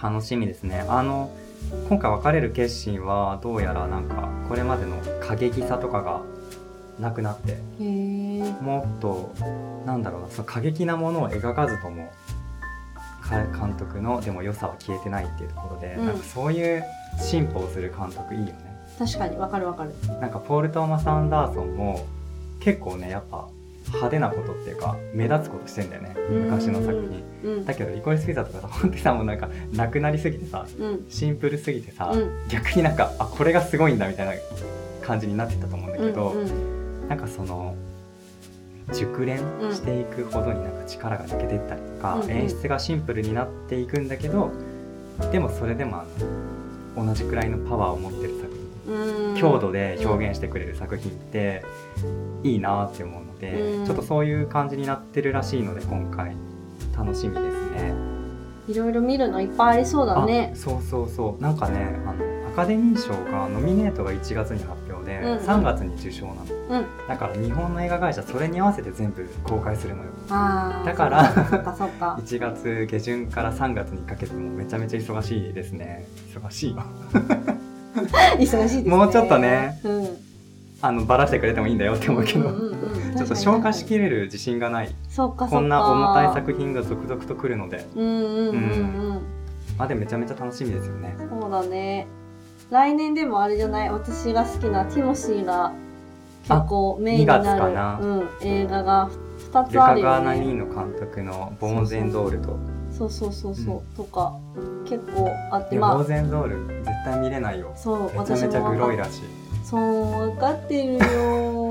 [0.00, 0.84] 楽しみですね。
[0.88, 1.30] あの
[1.88, 6.22] 今回別れる決心はどうやらなんかこれまでの過激さとかが
[6.98, 7.58] なくなって
[8.60, 9.32] もっと
[9.86, 12.12] なんだろうなその過激なものを描かずともか
[13.30, 16.06] 監督のでも良さは消えてないっていうところで、うん。
[16.06, 16.84] なんかそういう
[17.18, 18.54] 進歩をする監督いいよね。
[18.98, 19.94] 確かにわかるわかる。
[20.20, 22.06] なんかポール・トーマス・アンダーソンも
[22.60, 23.48] 結構ねやっぱ
[23.86, 26.14] 派手なことっていうか目立つことしてんだよね。
[26.28, 27.24] 昔の作品。
[27.44, 27.64] うん。
[27.64, 31.06] だけどリコリス・ピザとかさ本当にさもうなんかなくなりすぎてさうん。
[31.08, 32.48] シンプルすぎてさ、うん。
[32.48, 34.32] 逆になんかあこれがすごいんだみたいな
[35.06, 37.08] 感じになってたと思うんだけど、うんうん。
[37.08, 37.74] なんかその
[38.92, 39.38] 熟練
[39.72, 42.30] していくほどになんか力が抜けていったりとか、うんうん。
[42.30, 44.50] 演出がシンプルになっていくんだけど
[45.32, 46.06] でもそれでもあ
[46.96, 48.52] の同じくらいのパワーを持ってる作
[48.86, 49.36] 品うん。
[49.36, 51.64] 強度で表現してくれる作品って
[52.42, 53.86] いいなって思うので、うん。
[53.86, 56.34] ちょっとそういう感じになってるらしいので今回。
[56.96, 57.94] 楽しみですね。
[58.68, 60.50] いろいろ見るのいっぱいありそうだね。
[60.52, 61.42] あそうそうそう。
[61.42, 65.38] なんかねあのアカデミー賞がノミネートが1月に発表で、うんうん。
[65.38, 66.44] 3月に受賞なの。
[66.68, 66.86] うん。
[67.08, 70.10] だから日本の映画会社それに合わせて全部公開するのよ。
[70.28, 72.18] だからそっかそっか。
[72.24, 76.06] 1月下旬から3月にかけてもめちゃめちゃ忙しいですね。
[76.32, 76.82] 忙しいよ。
[78.38, 78.96] 忙しいですね。
[78.96, 80.08] もうちょっとねうん。
[80.82, 83.14] あのバラしてくれてもいいんだよって思うけど、んんうん。
[83.14, 84.94] ちょっと消化しきれる自信がない。
[85.14, 87.86] こんな重たい作品が続々と来るので。
[87.94, 88.54] うんうんうん。
[88.54, 89.22] うん。
[89.76, 91.14] まあでもめちゃめちゃ楽しみですよね。
[91.18, 92.06] そうだね
[92.70, 93.90] 来年でもあれじゃない？
[93.90, 95.72] 私が好きなティモシーが
[96.44, 97.44] 結構メインになる。
[97.44, 97.98] 2月かな。
[98.00, 99.10] うん、映画が
[99.52, 100.24] 2ルつあるカ・ガーよね。
[100.24, 102.56] ナニーノ監督の「ボーンゼンドールと」
[102.96, 103.80] そうそうそうそう、うん。
[103.96, 104.34] とか
[104.84, 107.72] 結構あっていやボーまあゼンドール絶対見れないよ。
[107.74, 109.20] そうめちゃめちゃグロいらしい
[109.70, 111.70] そう分かってるよ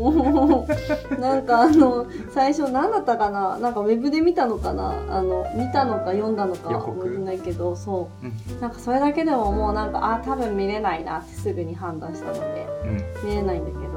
[1.20, 3.58] なんかあの最初何だったかな？
[3.58, 4.94] なんかウェブで見たのかな？
[5.10, 8.26] あの見たのか読んだのか覚えてないけどそう。
[8.26, 8.60] うん。
[8.60, 13.28] なんかそれだけでももうなんかあ多分見れないなってすぐに判断したのでうん。
[13.28, 13.90] 見れないんだけど。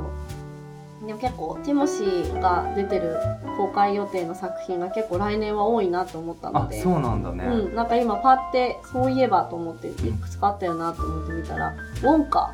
[1.05, 3.17] でも結構ティモシーが出てる
[3.57, 6.79] 公開予定の作品が結構来年は多いなと思ったので。
[6.79, 11.73] あそうなんだね、うん、なんか今パってそういえばと思っていくつかあったよなと思ってみたら
[12.03, 12.53] ウォンカ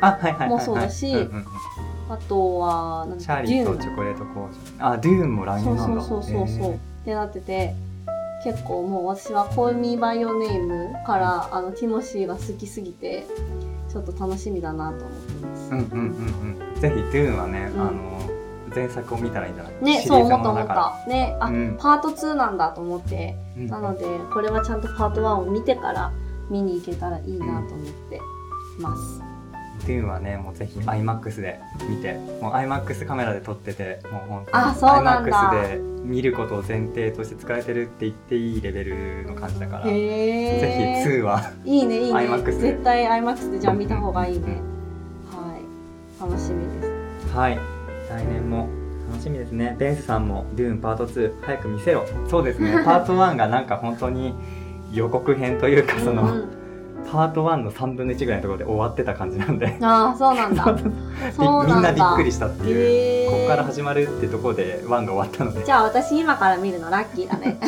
[0.00, 1.28] あはいはいはい、はい、もそうだし
[2.08, 4.48] あとはなんだチャーリーとチョコレート工
[4.80, 6.02] 場あデューンも来そう年なんだ。
[6.02, 7.74] そうそうそうそう、へってなってて
[8.44, 13.26] 結構もう私は「コーミーバイオネーム」からあのティモシーが好きすぎて
[13.88, 16.80] ちょっと楽しみだなと思ってます、ーうんうんうんうん。
[16.80, 17.80] ぜひデューンはね、うん。
[17.80, 17.92] あの
[18.74, 19.82] 前作を見たらいいんじゃない？
[19.82, 21.04] ねそう思った思った。
[21.08, 21.76] ねあ、うん。
[21.78, 23.34] パート2なんだと思って。
[23.56, 26.12] うんなのでこれはちゃんとパート1を見てから
[26.48, 28.20] 見に行けたらいいなと思って
[28.78, 29.20] ます、
[29.88, 31.58] デューンはねもうぜひ IMAX で
[31.88, 32.12] 見て
[32.42, 35.50] もう IMAX カメラで撮っててもう本当にあそうなんだ。
[35.50, 42.20] IMAX で見ることを前提として使えてるって言っていいレベルの感じだからぜへひえ2はいいねいいね。
[42.20, 42.52] IMAX で。
[42.52, 44.60] 絶対 IMAX でじゃあ見た方がいいね。
[45.30, 46.20] はい。
[46.30, 46.82] 楽しみで
[47.26, 47.34] す。
[47.34, 47.58] はい。
[48.10, 48.68] 来年も
[49.10, 49.74] 楽しみですね。
[49.78, 52.72] ベンスさんも「デューンパート2早く見せろ」そうですね。
[52.84, 54.34] パート1がなんか本当に
[54.92, 56.57] 予告編というかその、うんうん
[57.10, 59.78] パート1の3分の1ぐらいのところで終わってた感じなんで。
[59.80, 60.64] ああそうなんだ。
[60.64, 60.72] そ
[61.62, 65.64] うみなんなびっくりしたっていう、ここから始まるってところで1が終わったので。
[65.64, 67.58] じゃあ私今から見るのラッキーだね。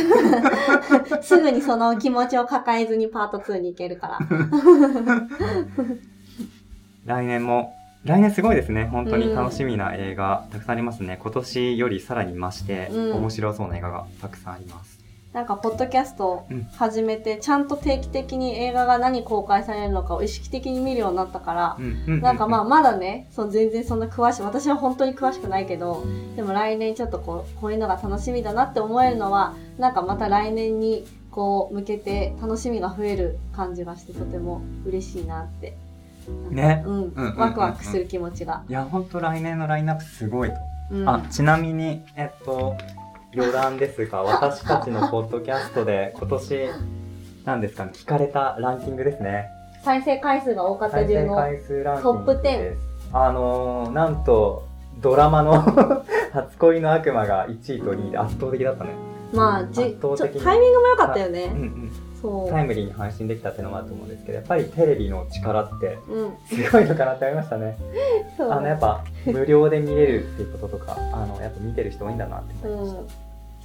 [1.22, 4.18] すぐにその気持ちを抱えずにパート2に行けるから。
[7.06, 7.74] 来年も
[8.04, 8.88] 来年すごいですね。
[8.90, 11.18] 本当に楽しみな映画たくさんありますね。
[11.22, 13.16] 今年よりさらに増してうん。
[13.16, 14.98] 面白そうな映画がたくさんあります、
[15.32, 16.64] なんかポッドキャストうん。
[16.72, 22.20] 始めてちゃんと定期的に映画が何公開されるのかを意識的に見るようになったからうんうんうん。
[22.20, 26.04] なんかまあまだねそう全然そんな詳しい私は本当に詳しくないけど
[26.34, 35.76] でも来年ちょっとこうこういうのが楽しみだなって思えるのはなんかまた来年にこう向けて楽しみが増える感じがしてとても嬉しいなって。
[36.50, 36.82] ね。
[36.86, 37.36] うんうんうんうん。
[37.36, 40.56] ワクワクする気持ちが、いや本当来年のラインナップすごいと。
[40.90, 42.76] うん、あちなみにえっと
[43.32, 46.68] 余談ですが私たちのポッドキャストで今年
[47.44, 49.48] なんですかね聞かれたランキングですね。
[49.82, 52.80] 再生回数が多かった再生順の回数ランキングトップ10です
[53.12, 54.68] あのー、なんと
[55.00, 55.62] ドラマの
[56.32, 58.90] 初恋の悪魔が1位と2位で圧倒的だったね、
[59.32, 61.92] まあじ圧倒的タイミングも良かったようんうねん、
[62.50, 66.36] タイムリーに配信できたっていうのもあると思うんですけどやっぱりテレビの力ってうん。
[66.46, 67.76] すごいのかなって思いましたね。
[68.38, 73.08] あのやっぱ無料で見れるっていうこととかあのやっぱ見てる人多いんだなって思いました、うん。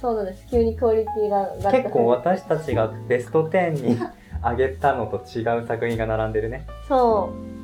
[0.00, 0.46] そうなんです。
[0.50, 3.98] 急にクオリティが結構私たちがベスト10に
[4.42, 6.66] 上げたのと違う作品が並んでるね。
[6.88, 7.55] そう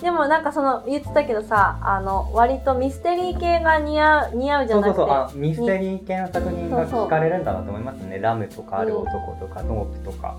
[0.00, 4.96] でもなんかその言ってたけどさあの割とミステリー系が似合う似合うじゃなくて。
[4.96, 5.16] そうそうそう。
[5.16, 8.18] あミステリー系の作品が聞かれるんだなと思いますね。
[8.18, 10.36] ラムとかある男とかノープとか。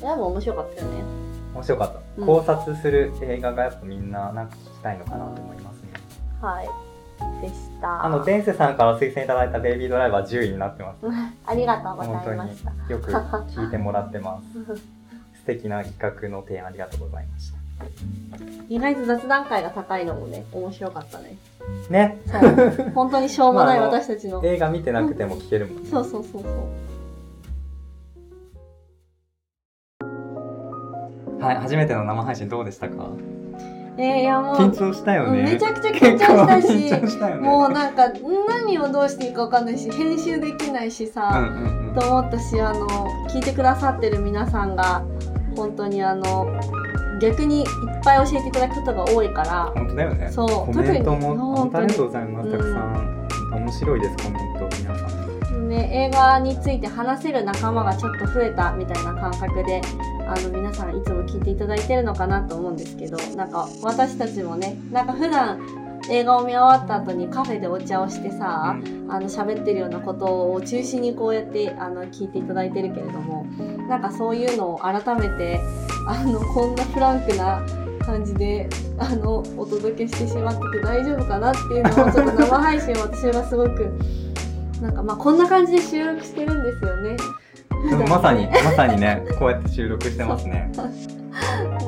[0.00, 1.02] でも面白かったよね。
[1.54, 2.26] 面白かった、うん。
[2.26, 5.90] 考察する映画がやっぱみんななんか聞きたいのかなと思いますね。
[6.40, 6.68] はい。
[7.40, 8.04] でした。
[8.04, 10.98] あのデンセさんから推薦いただいたベイビードライバー10位になってます。
[11.46, 12.92] ありがとうご本当にざいました。
[12.92, 14.82] よく聞いてもらってます。
[15.42, 17.61] 素敵な企画の提案ありがとうございました
[18.68, 21.36] 意外と雑談会が高いのもね、面白かったね。
[21.90, 22.90] ねそう。
[22.94, 24.40] 本当にしょうもない 私たちの。
[24.44, 26.52] 映画見てなくても聞けるもんねそうそうそうそう。
[31.42, 33.08] はい初めての生配信どうでしたか？
[33.98, 36.18] えー、いやもう、緊張したよねめちゃくちゃ緊張
[36.62, 38.04] したししたよねもうなんか
[38.48, 42.86] 何をどうしていいかわかんないし編集できないしうんさ、うんうんと思ったしあの
[43.28, 45.04] 聞いてくださってる皆さんが
[45.54, 46.46] 本当にあの
[47.22, 47.66] 逆にいっ
[48.02, 50.28] ぱい教えていただくことが多いから本当だよね。
[50.28, 52.48] そうコメントも本当ありがとうございます。
[52.48, 55.22] うんたくさん面白いですコメント皆さん。
[55.68, 59.80] ね、映画について話せる仲間がちょっと増えたみたいな感覚で
[60.26, 65.60] あの皆さんいつも聞いていただいてるのかなと思うんですけどなんか私たちもねなんか普段
[66.10, 68.76] 映画を見終わった後にカフェでお茶をしてさ、
[69.08, 73.44] あの喋ってるようなことを中心にこうやってあの聞いていただいてるけれども
[73.88, 75.60] なんかそういうのを改めて
[76.08, 77.64] あのこんなフランクな
[78.04, 83.92] 感じであのお届けしてしまってて大丈夫かなっていうのをちょっと生配信私はすごく
[84.80, 87.16] なんかまあこんな感じで収録してるんですよね。
[88.08, 90.70] まさにまさにねこうやって収録してますね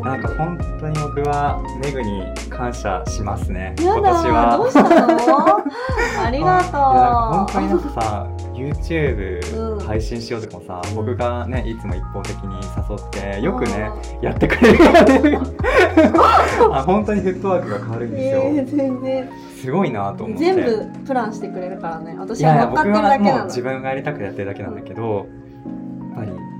[0.02, 3.74] なんか本当に僕はメグに感謝しますね。
[3.78, 4.56] 今年は。
[4.56, 5.64] どうしたの？
[6.26, 6.70] ありがいやなん。
[6.72, 9.78] か本当になんとかさ YouTube うん。
[9.80, 10.94] 配信しようとかもさ、うん。
[10.96, 12.54] 僕がねいつも一方的に
[12.88, 13.90] 誘ってよくね
[14.22, 15.38] やってくれるからね。
[16.72, 19.28] あ本当にフットワークが変わるんですよ、えー全然。
[19.60, 20.44] すごいなと思って。
[20.44, 22.14] 全部プランしてくれるからね。
[22.14, 23.36] い私やいやは乗っかってる僕はだけなの。
[23.38, 25.43] もう自分がやりたくてやってるだけなんだけどやっぱり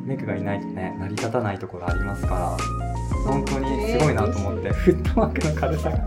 [0.05, 2.57] メグがいないとね成り立たないところありますから
[3.25, 5.99] 本当にすごいなと思って、フットワークの軽さが。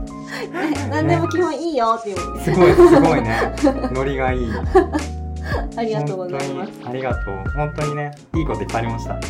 [0.90, 3.54] 何でも基本いいよっていうねすごいすごいね。
[3.92, 4.48] ノリがいい。
[5.78, 6.72] ありがとうございます。
[6.74, 7.52] 本当にありがとう。
[7.56, 9.14] 本当にねいいこといっぱいありました。
[9.16, 9.22] うん。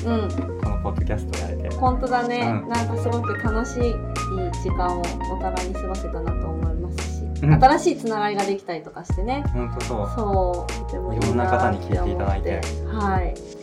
[0.62, 1.70] このポッドキャストやれて。
[1.76, 2.70] 本当だね、うん。
[2.70, 3.96] なんかすごく楽しい
[4.64, 5.02] 時間を
[5.32, 7.54] お互いに過ごせたなと思いますし、うん。
[7.64, 9.44] 新しいつながりができたりとかしてね。
[9.54, 10.10] 本当そう。
[10.14, 12.62] そうとてもいろんな方に聞いていただいて。
[12.92, 13.57] はい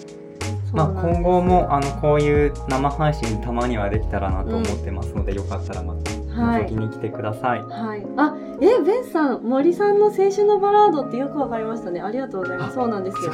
[0.75, 6.67] まあ、今後もあのこういう生配信たまにはできたらなと思ってますので、よかったらまたはい。
[6.67, 7.63] 覗きに来てください。
[7.63, 12.01] はい、あえベンさん森さんの青春のバラードってよくわかりましたね。
[12.01, 12.75] ありがとうございます。
[12.75, 13.33] そうなんですよ。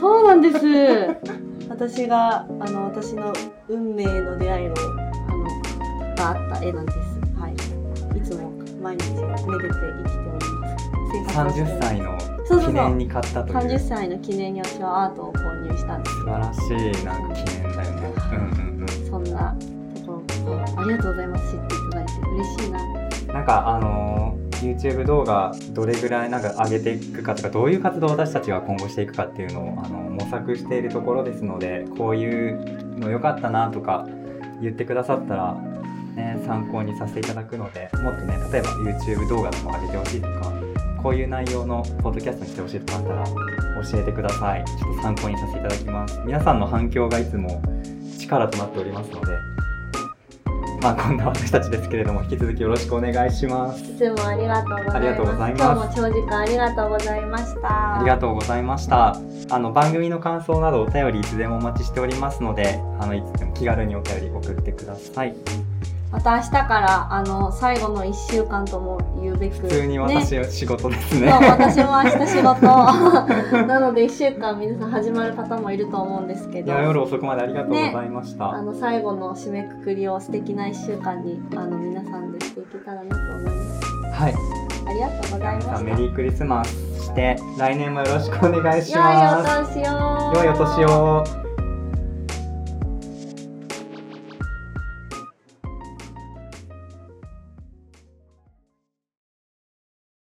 [0.00, 0.58] そうなんです。
[1.68, 3.32] 私があの私の
[3.68, 6.98] 運命の出会いのあのがあった絵なんです。
[7.38, 8.18] はい。
[8.18, 8.50] いつも
[8.82, 10.92] 毎日めでて生きております。
[11.12, 13.56] 生活をしており30ます歳のそうそう記念に買ったという。
[13.56, 18.12] 30歳の記念に私はアートを購入したんです素晴らしいなんか記念だよね。
[18.32, 18.88] うんうんうん。
[19.10, 19.56] そんな
[20.04, 21.52] ところあありがとうございます。
[21.52, 23.34] 知っていただいて嬉しいな。
[23.34, 34.06] なんかあのー YouTube 動画どれぐらいなんか上げていくかとかどういう活動を私たちが今後していくかっていうのをあの模索しているところですのでこういうの良かったなとか
[34.62, 35.54] 言ってくださったら、
[36.14, 40.51] ね、参考にさせていただくのでもっとね例えば YouTube 動画とか上げてほしいとか
[41.02, 44.64] こういう内容のポッドキャストにしてほしいとかあったら教えてください。
[44.64, 46.20] ちょっと参考にさせていただきます。
[46.24, 47.60] 皆さんの反響がいつも
[48.20, 49.36] 力となっておりますので。
[50.80, 53.84] まあこんな私たちですけれども引き続きよろしくお願いします。
[53.84, 54.96] いつもありがとうございます。
[54.96, 55.62] ありがとうございます。
[55.62, 57.96] 今日も長時間ありがとうございました。
[57.96, 59.16] ありがとうございました。
[59.50, 65.36] あの番組の感想などお便りいつでもお待ちしておりますので、あのいつでも気軽にお便り送ってください。
[66.12, 71.32] また明日からあの最後の1週間とも言うべく普通に私は仕事ですそうね。
[71.32, 78.50] 私も明日仕事なので1週間皆さん始まる方もいると思うんですけど夜遅くまでありがとうございました。
[78.50, 83.50] あの最後の締めくくりを素敵な1週間にあの皆さんでしていけたらなと思いま
[84.12, 84.34] すはい。
[84.84, 86.70] ありがとうございましたメリークリスマス
[87.04, 89.60] して来年もよろしくお願いし良います。
[89.60, 91.51] お年を良いお年を。